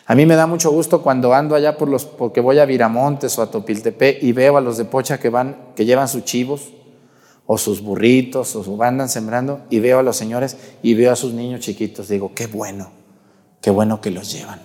A 0.08 0.16
mí 0.16 0.26
me 0.26 0.36
da 0.36 0.48
mucho 0.48 0.72
gusto 0.72 1.04
cuando 1.04 1.36
ando 1.36 1.54
allá 1.54 1.78
por 1.78 1.88
los, 1.88 2.06
porque 2.06 2.42
voy 2.42 2.58
a 2.58 2.66
Viramontes 2.66 3.38
o 3.38 3.44
a 3.44 3.52
Topiltepe 3.52 4.18
y 4.20 4.32
veo 4.32 4.58
a 4.58 4.62
los 4.62 4.78
de 4.78 4.86
Pocha 4.86 5.20
que 5.20 5.30
van, 5.30 5.56
que 5.76 5.86
llevan 5.86 6.08
sus 6.08 6.24
chivos 6.26 6.74
o 7.46 7.60
sus 7.60 7.84
burritos 7.84 8.56
o 8.56 8.64
su 8.64 8.82
andan 8.82 9.08
sembrando 9.08 9.62
y 9.70 9.82
veo 9.82 10.00
a 10.00 10.02
los 10.02 10.18
señores 10.18 10.58
y 10.82 10.96
veo 10.96 11.12
a 11.12 11.16
sus 11.16 11.32
niños 11.34 11.60
chiquitos. 11.60 12.08
Digo, 12.08 12.32
qué 12.34 12.48
bueno, 12.48 12.90
qué 13.62 13.70
bueno 13.70 14.02
que 14.02 14.10
los 14.10 14.34
llevan. 14.34 14.60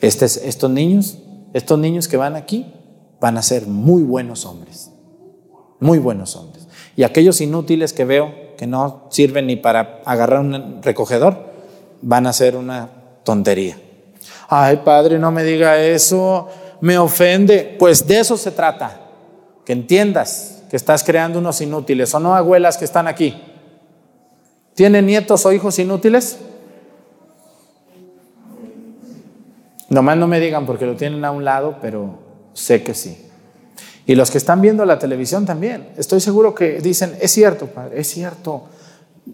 Este 0.00 0.24
estos 0.24 0.70
niños, 0.70 1.18
estos 1.52 1.78
niños 1.78 2.08
que 2.08 2.16
van 2.16 2.36
aquí, 2.36 2.72
van 3.20 3.36
a 3.36 3.42
ser 3.42 3.66
muy 3.66 4.02
buenos 4.02 4.46
hombres, 4.46 4.90
muy 5.78 5.98
buenos 5.98 6.36
hombres. 6.36 6.68
Y 6.96 7.02
aquellos 7.02 7.42
inútiles 7.42 7.92
que 7.92 8.06
veo, 8.06 8.41
que 8.62 8.68
no 8.68 9.08
sirven 9.10 9.48
ni 9.48 9.56
para 9.56 10.02
agarrar 10.04 10.38
un 10.38 10.80
recogedor, 10.84 11.36
van 12.00 12.28
a 12.28 12.32
ser 12.32 12.54
una 12.54 12.88
tontería. 13.24 13.76
Ay, 14.48 14.82
padre, 14.84 15.18
no 15.18 15.32
me 15.32 15.42
diga 15.42 15.78
eso, 15.78 16.46
me 16.80 16.96
ofende. 16.96 17.74
Pues 17.76 18.06
de 18.06 18.20
eso 18.20 18.36
se 18.36 18.52
trata, 18.52 19.00
que 19.66 19.72
entiendas 19.72 20.62
que 20.70 20.76
estás 20.76 21.02
creando 21.02 21.40
unos 21.40 21.60
inútiles, 21.60 22.14
o 22.14 22.20
no 22.20 22.36
abuelas 22.36 22.78
que 22.78 22.84
están 22.84 23.08
aquí. 23.08 23.34
¿Tienen 24.74 25.06
nietos 25.06 25.44
o 25.44 25.52
hijos 25.52 25.80
inútiles? 25.80 26.38
Nomás 29.88 30.16
no 30.16 30.28
me 30.28 30.38
digan 30.38 30.66
porque 30.66 30.86
lo 30.86 30.94
tienen 30.94 31.24
a 31.24 31.32
un 31.32 31.44
lado, 31.44 31.78
pero 31.82 32.20
sé 32.52 32.84
que 32.84 32.94
sí. 32.94 33.28
Y 34.06 34.14
los 34.14 34.30
que 34.30 34.38
están 34.38 34.60
viendo 34.60 34.84
la 34.84 34.98
televisión 34.98 35.46
también. 35.46 35.90
Estoy 35.96 36.20
seguro 36.20 36.54
que 36.54 36.80
dicen, 36.80 37.16
es 37.20 37.30
cierto, 37.30 37.66
Padre, 37.66 38.00
es 38.00 38.08
cierto. 38.08 38.64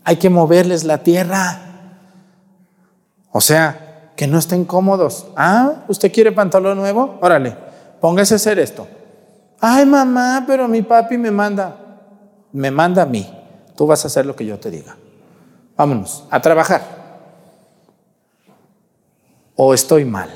Hay 0.04 0.16
que 0.16 0.28
moverles 0.28 0.84
la 0.84 1.02
tierra. 1.02 1.62
O 3.32 3.40
sea, 3.40 4.12
que 4.14 4.26
no 4.26 4.38
estén 4.38 4.64
cómodos. 4.64 5.26
Ah, 5.36 5.84
¿usted 5.88 6.12
quiere 6.12 6.32
pantalón 6.32 6.76
nuevo? 6.76 7.18
Órale, 7.22 7.56
póngase 8.00 8.34
a 8.34 8.36
hacer 8.36 8.58
esto. 8.58 8.86
Ay, 9.60 9.86
mamá, 9.86 10.44
pero 10.46 10.68
mi 10.68 10.82
papi 10.82 11.16
me 11.16 11.30
manda. 11.30 11.76
Me 12.52 12.70
manda 12.70 13.02
a 13.02 13.06
mí. 13.06 13.32
Tú 13.76 13.86
vas 13.86 14.04
a 14.04 14.08
hacer 14.08 14.26
lo 14.26 14.34
que 14.34 14.44
yo 14.44 14.58
te 14.58 14.70
diga. 14.70 14.96
Vámonos, 15.76 16.24
a 16.30 16.42
trabajar. 16.42 16.82
¿O 19.54 19.72
estoy 19.72 20.04
mal? 20.04 20.28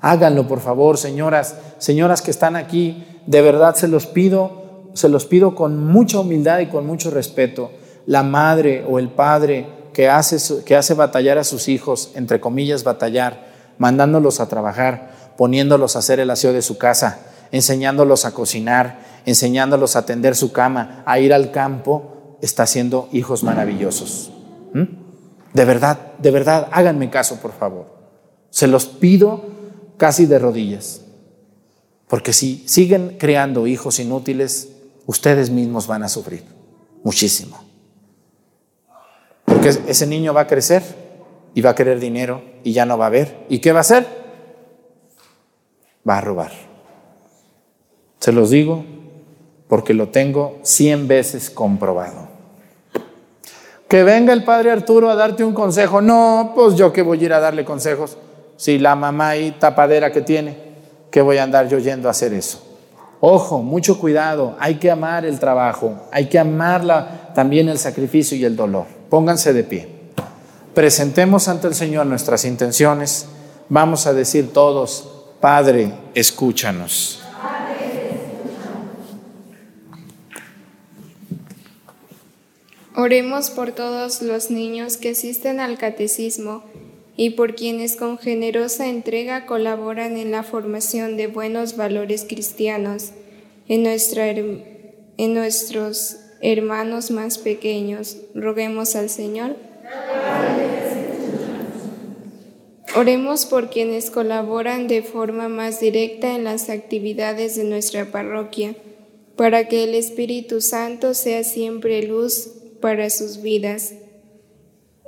Háganlo, 0.00 0.46
por 0.46 0.60
favor, 0.60 0.96
señoras, 0.96 1.56
señoras 1.78 2.22
que 2.22 2.30
están 2.30 2.56
aquí. 2.56 3.04
De 3.26 3.42
verdad 3.42 3.74
se 3.74 3.88
los 3.88 4.06
pido, 4.06 4.90
se 4.94 5.08
los 5.08 5.26
pido 5.26 5.54
con 5.54 5.84
mucha 5.84 6.20
humildad 6.20 6.60
y 6.60 6.66
con 6.66 6.86
mucho 6.86 7.10
respeto. 7.10 7.72
La 8.06 8.22
madre 8.22 8.84
o 8.88 8.98
el 8.98 9.10
padre 9.10 9.66
que 9.92 10.08
hace, 10.08 10.64
que 10.64 10.76
hace 10.76 10.94
batallar 10.94 11.38
a 11.38 11.44
sus 11.44 11.68
hijos, 11.68 12.12
entre 12.14 12.40
comillas, 12.40 12.84
batallar, 12.84 13.48
mandándolos 13.78 14.40
a 14.40 14.48
trabajar, 14.48 15.34
poniéndolos 15.36 15.96
a 15.96 15.98
hacer 15.98 16.20
el 16.20 16.30
aseo 16.30 16.52
de 16.52 16.62
su 16.62 16.78
casa, 16.78 17.18
enseñándolos 17.50 18.24
a 18.24 18.32
cocinar, 18.32 19.00
enseñándolos 19.26 19.96
a 19.96 20.06
tender 20.06 20.36
su 20.36 20.52
cama, 20.52 21.02
a 21.06 21.18
ir 21.18 21.34
al 21.34 21.50
campo, 21.50 22.36
está 22.40 22.62
haciendo 22.62 23.08
hijos 23.12 23.42
maravillosos. 23.42 24.30
¿Mm? 24.72 24.84
De 25.52 25.64
verdad, 25.64 25.98
de 26.18 26.30
verdad, 26.30 26.68
háganme 26.70 27.10
caso, 27.10 27.36
por 27.40 27.52
favor. 27.52 27.86
Se 28.50 28.66
los 28.66 28.86
pido 28.86 29.57
casi 29.98 30.24
de 30.24 30.38
rodillas. 30.38 31.02
Porque 32.08 32.32
si 32.32 32.66
siguen 32.66 33.16
creando 33.18 33.66
hijos 33.66 33.98
inútiles, 34.00 34.70
ustedes 35.04 35.50
mismos 35.50 35.86
van 35.86 36.02
a 36.02 36.08
sufrir 36.08 36.42
muchísimo. 37.04 37.62
Porque 39.44 39.68
ese 39.68 40.06
niño 40.06 40.32
va 40.32 40.42
a 40.42 40.46
crecer 40.46 40.82
y 41.54 41.60
va 41.60 41.70
a 41.70 41.74
querer 41.74 42.00
dinero 42.00 42.42
y 42.64 42.72
ya 42.72 42.86
no 42.86 42.96
va 42.96 43.06
a 43.06 43.10
ver. 43.10 43.44
¿Y 43.48 43.58
qué 43.58 43.72
va 43.72 43.78
a 43.78 43.82
hacer? 43.82 44.06
Va 46.08 46.18
a 46.18 46.20
robar. 46.22 46.52
Se 48.20 48.32
los 48.32 48.50
digo 48.50 48.84
porque 49.68 49.92
lo 49.94 50.08
tengo 50.08 50.58
cien 50.62 51.08
veces 51.08 51.50
comprobado. 51.50 52.28
Que 53.88 54.02
venga 54.02 54.32
el 54.32 54.44
padre 54.44 54.70
Arturo 54.70 55.10
a 55.10 55.14
darte 55.14 55.44
un 55.44 55.54
consejo. 55.54 56.00
No, 56.00 56.52
pues 56.54 56.74
yo 56.74 56.92
que 56.92 57.02
voy 57.02 57.20
a 57.20 57.24
ir 57.24 57.32
a 57.32 57.40
darle 57.40 57.64
consejos. 57.64 58.16
Si 58.58 58.76
la 58.76 58.96
mamá 58.96 59.28
ahí 59.28 59.52
tapadera 59.52 60.10
que 60.10 60.20
tiene, 60.20 60.58
¿qué 61.12 61.22
voy 61.22 61.38
a 61.38 61.44
andar 61.44 61.68
yo 61.68 61.78
yendo 61.78 62.08
a 62.08 62.10
hacer 62.10 62.34
eso? 62.34 62.60
Ojo, 63.20 63.62
mucho 63.62 64.00
cuidado, 64.00 64.56
hay 64.58 64.74
que 64.80 64.90
amar 64.90 65.24
el 65.24 65.38
trabajo, 65.38 65.94
hay 66.10 66.26
que 66.26 66.40
amarla 66.40 67.30
también 67.36 67.68
el 67.68 67.78
sacrificio 67.78 68.36
y 68.36 68.44
el 68.44 68.56
dolor. 68.56 68.86
Pónganse 69.08 69.52
de 69.52 69.62
pie. 69.62 69.88
Presentemos 70.74 71.46
ante 71.46 71.68
el 71.68 71.74
Señor 71.74 72.06
nuestras 72.06 72.44
intenciones. 72.44 73.26
Vamos 73.68 74.08
a 74.08 74.12
decir 74.12 74.52
todos, 74.52 75.08
Padre, 75.40 75.92
escúchanos. 76.14 77.22
Oremos 82.96 83.50
por 83.50 83.70
todos 83.70 84.20
los 84.20 84.50
niños 84.50 84.96
que 84.96 85.10
asisten 85.10 85.60
al 85.60 85.78
catecismo 85.78 86.64
y 87.20 87.30
por 87.30 87.56
quienes 87.56 87.96
con 87.96 88.16
generosa 88.16 88.86
entrega 88.86 89.44
colaboran 89.44 90.16
en 90.16 90.30
la 90.30 90.44
formación 90.44 91.16
de 91.16 91.26
buenos 91.26 91.76
valores 91.76 92.24
cristianos 92.24 93.10
en, 93.66 93.82
nuestra, 93.82 94.28
en 94.28 95.34
nuestros 95.34 96.16
hermanos 96.40 97.10
más 97.10 97.38
pequeños. 97.38 98.18
Roguemos 98.36 98.94
al 98.94 99.10
Señor. 99.10 99.56
Oremos 102.94 103.46
por 103.46 103.68
quienes 103.68 104.12
colaboran 104.12 104.86
de 104.86 105.02
forma 105.02 105.48
más 105.48 105.80
directa 105.80 106.36
en 106.36 106.44
las 106.44 106.70
actividades 106.70 107.56
de 107.56 107.64
nuestra 107.64 108.12
parroquia, 108.12 108.76
para 109.34 109.66
que 109.66 109.82
el 109.82 109.96
Espíritu 109.96 110.60
Santo 110.60 111.14
sea 111.14 111.42
siempre 111.42 112.00
luz 112.04 112.48
para 112.80 113.10
sus 113.10 113.42
vidas 113.42 113.94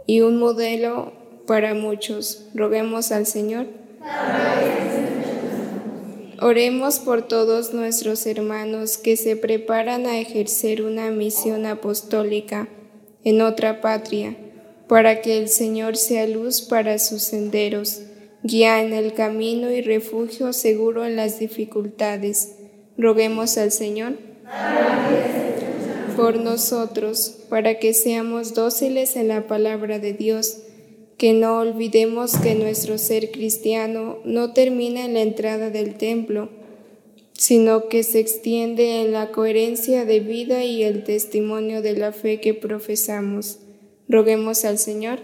y 0.07 0.23
un 0.23 0.41
modelo 0.41 1.20
para 1.51 1.75
muchos. 1.75 2.45
Roguemos 2.55 3.11
al 3.11 3.27
Señor. 3.27 3.67
Oremos 6.41 7.01
por 7.01 7.27
todos 7.27 7.75
nuestros 7.75 8.25
hermanos 8.25 8.99
que 8.99 9.17
se 9.17 9.35
preparan 9.35 10.07
a 10.07 10.21
ejercer 10.21 10.81
una 10.81 11.11
misión 11.11 11.67
apostólica 11.67 12.69
en 13.25 13.43
otra 13.43 13.81
patria, 13.81 14.37
para 14.87 15.23
que 15.23 15.39
el 15.39 15.49
Señor 15.49 15.97
sea 15.97 16.29
luz 16.29 16.63
para 16.63 17.01
sus 17.01 17.23
senderos, 17.23 18.03
guía 18.45 18.81
en 18.81 18.93
el 18.93 19.13
camino 19.13 19.73
y 19.73 19.81
refugio 19.81 20.53
seguro 20.53 21.05
en 21.05 21.17
las 21.17 21.41
dificultades. 21.41 22.53
Roguemos 22.97 23.59
al 23.59 23.73
Señor 23.73 24.13
por 26.17 26.39
nosotros, 26.39 27.39
para 27.49 27.81
que 27.81 27.93
seamos 27.93 28.55
dóciles 28.55 29.17
en 29.17 29.27
la 29.27 29.49
palabra 29.49 29.99
de 29.99 30.13
Dios, 30.13 30.59
que 31.21 31.35
no 31.35 31.59
olvidemos 31.59 32.39
que 32.39 32.55
nuestro 32.55 32.97
ser 32.97 33.31
cristiano 33.31 34.17
no 34.25 34.55
termina 34.55 35.05
en 35.05 35.13
la 35.13 35.21
entrada 35.21 35.69
del 35.69 35.97
templo, 35.97 36.49
sino 37.35 37.89
que 37.89 38.05
se 38.05 38.21
extiende 38.21 39.03
en 39.03 39.13
la 39.13 39.31
coherencia 39.31 40.07
de 40.07 40.21
vida 40.21 40.65
y 40.65 40.83
el 40.83 41.05
testimonio 41.05 41.83
de 41.83 41.95
la 41.95 42.13
fe 42.13 42.41
que 42.41 42.55
profesamos. 42.55 43.59
Roguemos 44.09 44.65
al 44.65 44.79
Señor. 44.79 45.21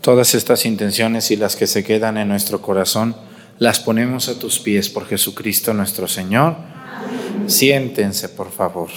Todas 0.00 0.34
estas 0.34 0.66
intenciones 0.66 1.30
y 1.30 1.36
las 1.36 1.54
que 1.54 1.68
se 1.68 1.84
quedan 1.84 2.18
en 2.18 2.26
nuestro 2.26 2.60
corazón, 2.60 3.14
las 3.60 3.78
ponemos 3.78 4.28
a 4.28 4.40
tus 4.40 4.58
pies 4.58 4.88
por 4.88 5.06
Jesucristo 5.06 5.72
nuestro 5.72 6.08
Señor. 6.08 6.56
Siéntense, 7.46 8.28
por 8.30 8.50
favor. 8.50 8.88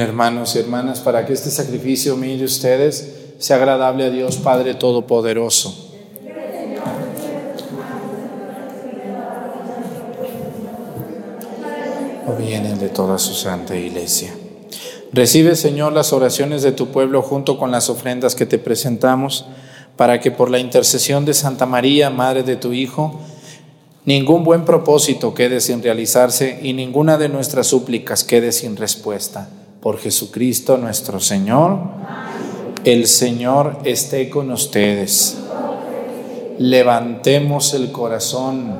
Hermanos 0.00 0.56
y 0.56 0.58
hermanas 0.58 1.00
para 1.00 1.26
que 1.26 1.32
este 1.32 1.50
sacrificio, 1.50 2.16
mire 2.16 2.44
ustedes, 2.44 3.14
sea 3.38 3.56
agradable 3.56 4.04
a 4.04 4.10
Dios 4.10 4.36
Padre 4.36 4.74
Todopoderoso. 4.74 5.92
O 12.26 12.36
bien 12.36 12.66
el 12.66 12.78
de 12.78 12.88
toda 12.88 13.18
su 13.18 13.34
santa 13.34 13.76
iglesia. 13.76 14.34
Recibe, 15.12 15.54
Señor, 15.54 15.92
las 15.92 16.12
oraciones 16.12 16.62
de 16.62 16.72
tu 16.72 16.88
pueblo 16.88 17.22
junto 17.22 17.58
con 17.58 17.70
las 17.70 17.90
ofrendas 17.90 18.34
que 18.34 18.46
te 18.46 18.58
presentamos, 18.58 19.46
para 19.96 20.20
que 20.20 20.30
por 20.30 20.50
la 20.50 20.58
intercesión 20.58 21.24
de 21.24 21.34
Santa 21.34 21.66
María, 21.66 22.10
Madre 22.10 22.42
de 22.42 22.56
tu 22.56 22.72
Hijo, 22.72 23.20
ningún 24.04 24.42
buen 24.42 24.64
propósito 24.64 25.34
quede 25.34 25.60
sin 25.60 25.82
realizarse 25.82 26.58
y 26.62 26.72
ninguna 26.72 27.16
de 27.16 27.28
nuestras 27.28 27.68
súplicas 27.68 28.24
quede 28.24 28.50
sin 28.50 28.76
respuesta 28.76 29.48
por 29.84 29.98
Jesucristo 29.98 30.78
nuestro 30.78 31.20
Señor. 31.20 31.78
El 32.84 33.06
Señor 33.06 33.80
esté 33.84 34.30
con 34.30 34.50
ustedes. 34.50 35.36
Levantemos 36.58 37.74
el 37.74 37.92
corazón. 37.92 38.78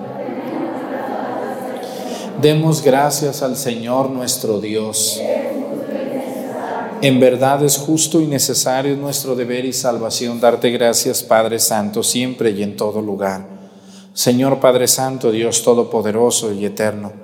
Demos 2.40 2.82
gracias 2.82 3.42
al 3.42 3.54
Señor 3.54 4.08
nuestro 4.08 4.62
Dios. 4.62 5.20
En 7.02 7.20
verdad 7.20 7.62
es 7.62 7.76
justo 7.76 8.22
y 8.22 8.26
necesario 8.26 8.96
nuestro 8.96 9.36
deber 9.36 9.66
y 9.66 9.74
salvación 9.74 10.40
darte 10.40 10.70
gracias, 10.70 11.22
Padre 11.22 11.58
Santo, 11.58 12.02
siempre 12.02 12.52
y 12.52 12.62
en 12.62 12.78
todo 12.78 13.02
lugar. 13.02 13.46
Señor 14.14 14.58
Padre 14.58 14.88
Santo, 14.88 15.30
Dios 15.30 15.62
Todopoderoso 15.62 16.50
y 16.54 16.64
Eterno 16.64 17.23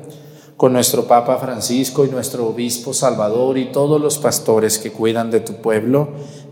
con 0.61 0.73
nuestro 0.73 1.05
Papa 1.05 1.39
Francisco 1.39 2.05
y 2.05 2.09
nuestro 2.11 2.47
Obispo 2.47 2.93
Salvador 2.93 3.57
y 3.57 3.71
todos 3.71 3.99
los 3.99 4.19
pastores 4.19 4.77
que 4.77 4.91
cuidan 4.91 5.31
de 5.31 5.39
tu 5.39 5.55
pueblo, 5.55 6.09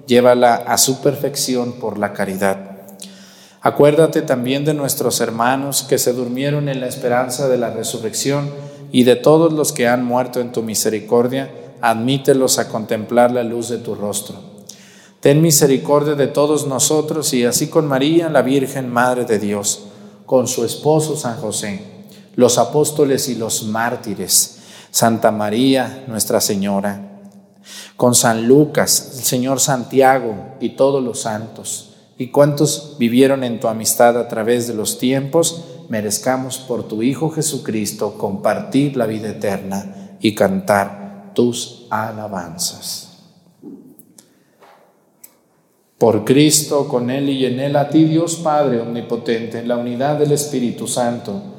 llévala 0.08 0.56
a 0.56 0.80
su 0.80 1.00
perfección 1.00 1.74
por 1.74 2.00
la 2.00 2.12
caridad. 2.12 2.72
Acuérdate 3.62 4.24
también 4.24 4.66
de 4.66 4.74
nuestros 4.74 5.22
hermanos 5.22 5.86
que 5.88 6.00
se 6.00 6.14
durmieron 6.14 6.70
en 6.70 6.80
la 6.80 6.88
esperanza 6.88 7.48
de 7.48 7.60
la 7.60 7.70
resurrección 7.70 8.50
y 8.92 9.04
de 9.04 9.16
todos 9.16 9.54
los 9.54 9.74
que 9.74 9.88
han 9.88 10.04
muerto 10.04 10.40
en 10.40 10.52
tu 10.52 10.64
misericordia, 10.64 11.52
admítelos 11.80 12.58
a 12.58 12.68
contemplar 12.68 13.30
la 13.30 13.44
luz 13.44 13.70
de 13.70 13.78
tu 13.78 13.94
rostro. 13.94 14.38
Ten 15.20 15.40
misericordia 15.40 16.16
de 16.16 16.26
todos 16.26 16.66
nosotros 16.66 17.32
y 17.36 17.46
así 17.46 17.68
con 17.68 17.86
María, 17.86 18.28
la 18.30 18.42
Virgen 18.42 18.90
Madre 18.90 19.26
de 19.26 19.38
Dios, 19.38 19.84
con 20.26 20.48
su 20.48 20.66
esposo 20.66 21.16
San 21.16 21.38
José, 21.38 21.99
los 22.40 22.58
apóstoles 22.58 23.28
y 23.28 23.36
los 23.36 23.66
mártires, 23.66 24.60
Santa 24.92 25.30
María, 25.30 26.06
Nuestra 26.08 26.40
Señora, 26.40 27.20
con 27.98 28.16
San 28.16 28.48
Lucas, 28.48 29.16
el 29.18 29.26
Señor 29.26 29.60
Santiago 29.60 30.56
y 30.62 30.70
todos 30.70 31.04
los 31.04 31.20
santos 31.20 31.98
y 32.18 32.28
cuantos 32.28 32.96
vivieron 32.98 33.44
en 33.44 33.60
tu 33.60 33.68
amistad 33.68 34.18
a 34.18 34.30
través 34.30 34.70
de 34.70 34.74
los 34.74 35.00
tiempos, 35.00 35.66
merezcamos 35.90 36.60
por 36.60 36.88
tu 36.88 37.04
Hijo 37.04 37.30
Jesucristo 37.30 38.18
compartir 38.18 38.96
la 38.96 39.06
vida 39.06 39.32
eterna 39.32 40.16
y 40.22 40.34
cantar 40.34 41.34
tus 41.36 41.88
alabanzas. 41.90 43.18
Por 45.98 46.24
Cristo, 46.24 46.88
con 46.88 47.10
Él 47.10 47.28
y 47.28 47.46
en 47.46 47.60
Él, 47.60 47.76
a 47.76 47.90
ti 47.90 48.06
Dios 48.06 48.36
Padre 48.38 48.80
Omnipotente, 48.80 49.60
en 49.60 49.68
la 49.68 49.76
unidad 49.76 50.18
del 50.18 50.32
Espíritu 50.32 50.88
Santo, 50.88 51.59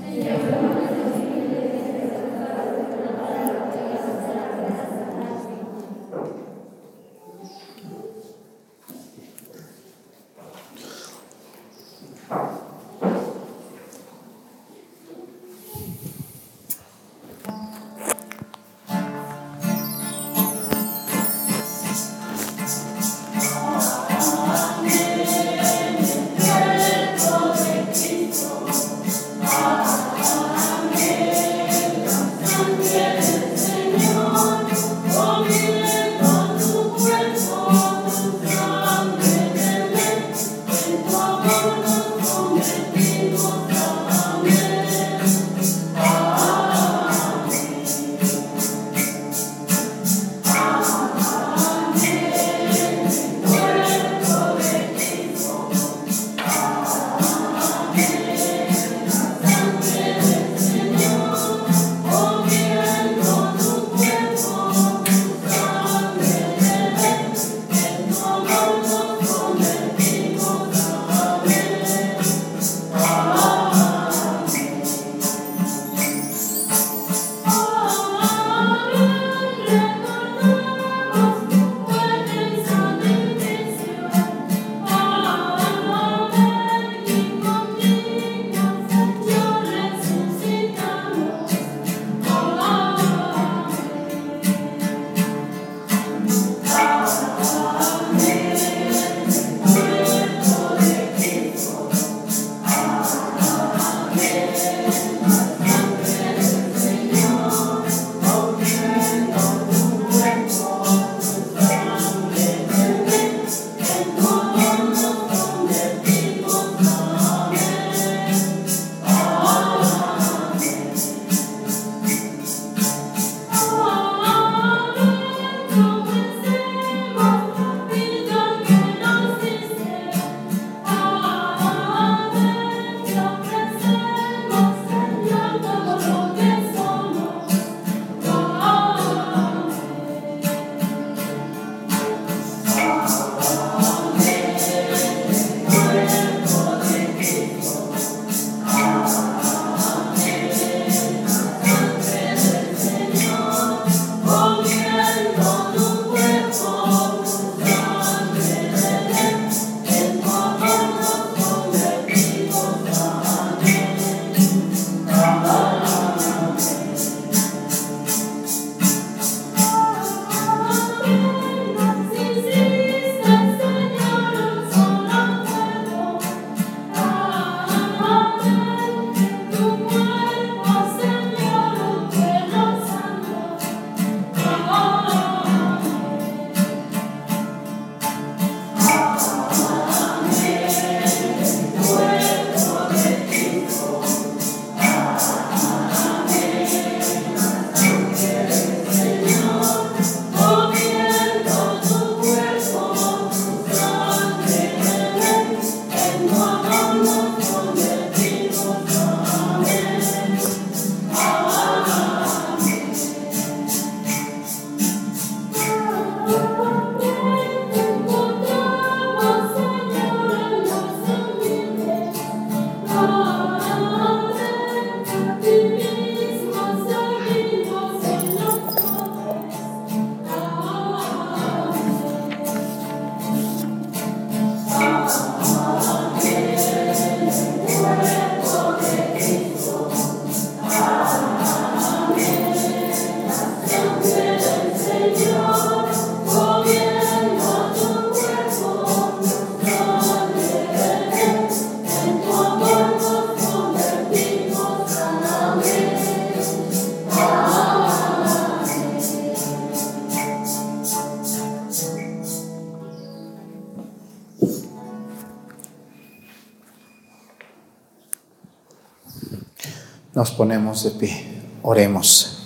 Ponemos 270.41 270.83
de 270.83 270.89
pie, 270.89 271.23
oremos. 271.61 272.39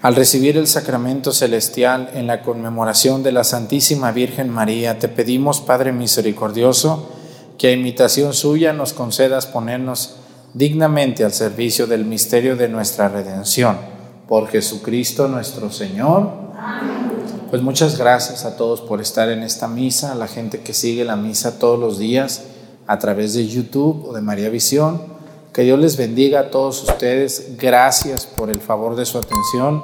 Al 0.00 0.14
recibir 0.14 0.56
el 0.56 0.66
sacramento 0.66 1.32
celestial 1.32 2.08
en 2.14 2.26
la 2.26 2.40
conmemoración 2.40 3.22
de 3.22 3.30
la 3.30 3.44
Santísima 3.44 4.10
Virgen 4.10 4.48
María, 4.48 4.98
te 4.98 5.08
pedimos, 5.08 5.60
Padre 5.60 5.92
misericordioso, 5.92 7.10
que 7.58 7.68
a 7.68 7.72
imitación 7.72 8.32
suya 8.32 8.72
nos 8.72 8.94
concedas 8.94 9.44
ponernos 9.44 10.14
dignamente 10.54 11.24
al 11.24 11.34
servicio 11.34 11.86
del 11.86 12.06
misterio 12.06 12.56
de 12.56 12.70
nuestra 12.70 13.10
redención. 13.10 13.76
Por 14.26 14.48
Jesucristo 14.48 15.28
nuestro 15.28 15.70
Señor. 15.70 16.30
Pues 17.50 17.60
muchas 17.60 17.98
gracias 17.98 18.46
a 18.46 18.56
todos 18.56 18.80
por 18.80 19.02
estar 19.02 19.28
en 19.28 19.42
esta 19.42 19.68
misa, 19.68 20.12
a 20.12 20.14
la 20.14 20.26
gente 20.26 20.60
que 20.60 20.72
sigue 20.72 21.04
la 21.04 21.16
misa 21.16 21.58
todos 21.58 21.78
los 21.78 21.98
días 21.98 22.44
a 22.86 22.98
través 22.98 23.34
de 23.34 23.46
YouTube 23.46 24.06
o 24.08 24.14
de 24.14 24.22
María 24.22 24.48
Visión. 24.48 25.17
Que 25.58 25.64
Dios 25.64 25.80
les 25.80 25.96
bendiga 25.96 26.38
a 26.38 26.50
todos 26.52 26.84
ustedes. 26.84 27.56
Gracias 27.58 28.26
por 28.26 28.48
el 28.48 28.60
favor 28.60 28.94
de 28.94 29.04
su 29.04 29.18
atención, 29.18 29.82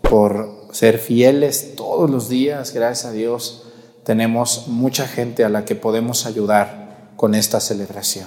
por 0.00 0.68
ser 0.72 0.96
fieles 0.96 1.76
todos 1.76 2.08
los 2.08 2.30
días. 2.30 2.72
Gracias 2.72 3.04
a 3.04 3.12
Dios 3.12 3.64
tenemos 4.04 4.68
mucha 4.68 5.06
gente 5.06 5.44
a 5.44 5.50
la 5.50 5.66
que 5.66 5.74
podemos 5.74 6.24
ayudar 6.24 7.10
con 7.16 7.34
esta 7.34 7.60
celebración. 7.60 8.26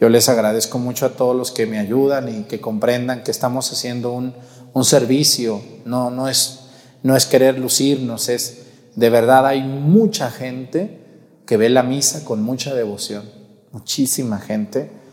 Yo 0.00 0.08
les 0.08 0.30
agradezco 0.30 0.78
mucho 0.78 1.04
a 1.04 1.10
todos 1.10 1.36
los 1.36 1.52
que 1.52 1.66
me 1.66 1.78
ayudan 1.78 2.34
y 2.34 2.44
que 2.44 2.58
comprendan 2.58 3.22
que 3.22 3.30
estamos 3.30 3.70
haciendo 3.70 4.12
un, 4.12 4.32
un 4.72 4.86
servicio. 4.86 5.60
No, 5.84 6.10
no, 6.10 6.30
es, 6.30 6.60
no 7.02 7.16
es 7.16 7.26
querer 7.26 7.58
lucirnos, 7.58 8.30
es 8.30 8.62
de 8.96 9.10
verdad 9.10 9.46
hay 9.46 9.60
mucha 9.62 10.30
gente 10.30 11.02
que 11.44 11.58
ve 11.58 11.68
la 11.68 11.82
misa 11.82 12.24
con 12.24 12.42
mucha 12.42 12.74
devoción. 12.74 13.24
Muchísima 13.72 14.38
gente 14.38 15.06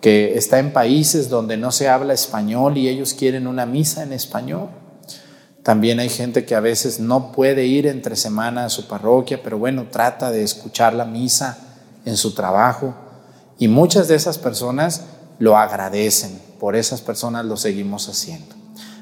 que 0.00 0.38
está 0.38 0.58
en 0.58 0.72
países 0.72 1.28
donde 1.28 1.56
no 1.56 1.72
se 1.72 1.88
habla 1.88 2.14
español 2.14 2.78
y 2.78 2.88
ellos 2.88 3.14
quieren 3.14 3.46
una 3.46 3.66
misa 3.66 4.02
en 4.02 4.12
español. 4.12 4.68
También 5.62 6.00
hay 6.00 6.08
gente 6.08 6.46
que 6.46 6.54
a 6.54 6.60
veces 6.60 7.00
no 7.00 7.32
puede 7.32 7.66
ir 7.66 7.86
entre 7.86 8.16
semana 8.16 8.64
a 8.64 8.70
su 8.70 8.88
parroquia, 8.88 9.42
pero 9.42 9.58
bueno, 9.58 9.88
trata 9.90 10.30
de 10.30 10.42
escuchar 10.42 10.94
la 10.94 11.04
misa 11.04 11.58
en 12.06 12.16
su 12.16 12.34
trabajo. 12.34 12.94
Y 13.58 13.68
muchas 13.68 14.08
de 14.08 14.14
esas 14.14 14.38
personas 14.38 15.02
lo 15.38 15.58
agradecen, 15.58 16.40
por 16.58 16.76
esas 16.76 17.02
personas 17.02 17.44
lo 17.44 17.58
seguimos 17.58 18.08
haciendo. 18.08 18.54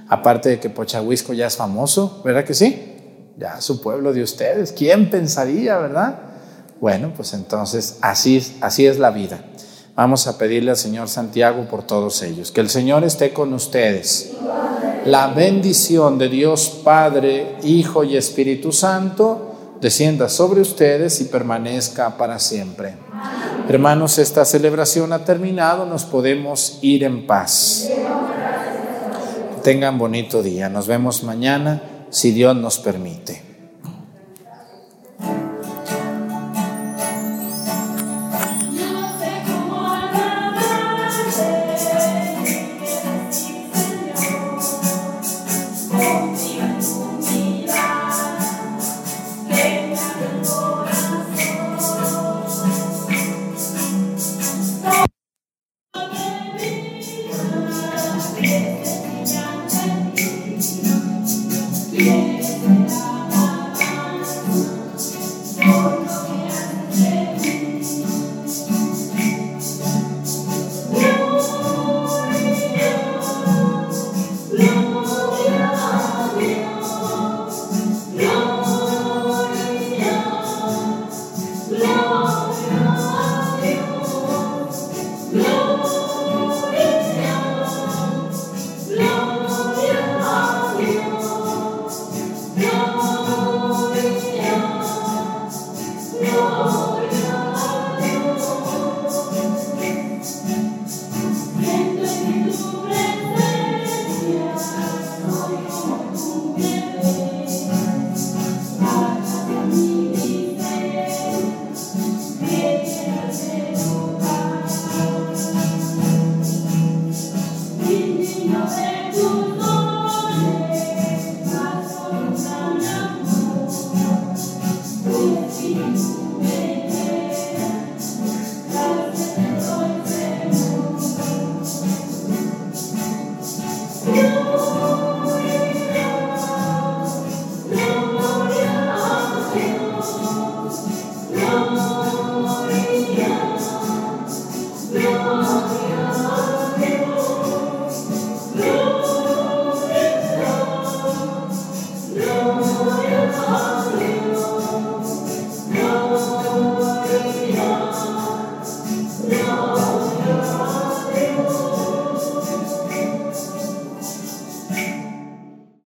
Aparte 0.08 0.48
de 0.48 0.58
que 0.58 0.70
Pochahuisco 0.70 1.32
ya 1.32 1.46
es 1.46 1.56
famoso, 1.56 2.22
¿verdad 2.24 2.44
que 2.44 2.54
sí? 2.54 2.94
Ya 3.36 3.60
su 3.60 3.80
pueblo 3.80 4.12
de 4.12 4.24
ustedes, 4.24 4.72
¿quién 4.72 5.10
pensaría, 5.10 5.78
verdad? 5.78 6.18
Bueno, 6.80 7.12
pues 7.14 7.34
entonces 7.34 7.98
así, 8.00 8.56
así 8.60 8.86
es 8.86 8.98
la 8.98 9.10
vida. 9.10 9.44
Vamos 9.98 10.28
a 10.28 10.38
pedirle 10.38 10.70
al 10.70 10.76
Señor 10.76 11.08
Santiago 11.08 11.66
por 11.68 11.82
todos 11.82 12.22
ellos. 12.22 12.52
Que 12.52 12.60
el 12.60 12.70
Señor 12.70 13.02
esté 13.02 13.32
con 13.32 13.52
ustedes. 13.52 14.30
La 15.04 15.26
bendición 15.26 16.18
de 16.18 16.28
Dios 16.28 16.68
Padre, 16.84 17.56
Hijo 17.64 18.04
y 18.04 18.16
Espíritu 18.16 18.70
Santo 18.70 19.56
descienda 19.80 20.28
sobre 20.28 20.60
ustedes 20.60 21.20
y 21.20 21.24
permanezca 21.24 22.16
para 22.16 22.38
siempre. 22.38 22.94
Hermanos, 23.68 24.18
esta 24.18 24.44
celebración 24.44 25.12
ha 25.12 25.24
terminado, 25.24 25.84
nos 25.84 26.04
podemos 26.04 26.78
ir 26.80 27.02
en 27.02 27.26
paz. 27.26 27.90
tengan 29.64 29.98
bonito 29.98 30.44
día. 30.44 30.68
Nos 30.68 30.86
vemos 30.86 31.24
mañana, 31.24 31.82
si 32.10 32.30
Dios 32.30 32.54
nos 32.54 32.78
permite. 32.78 33.47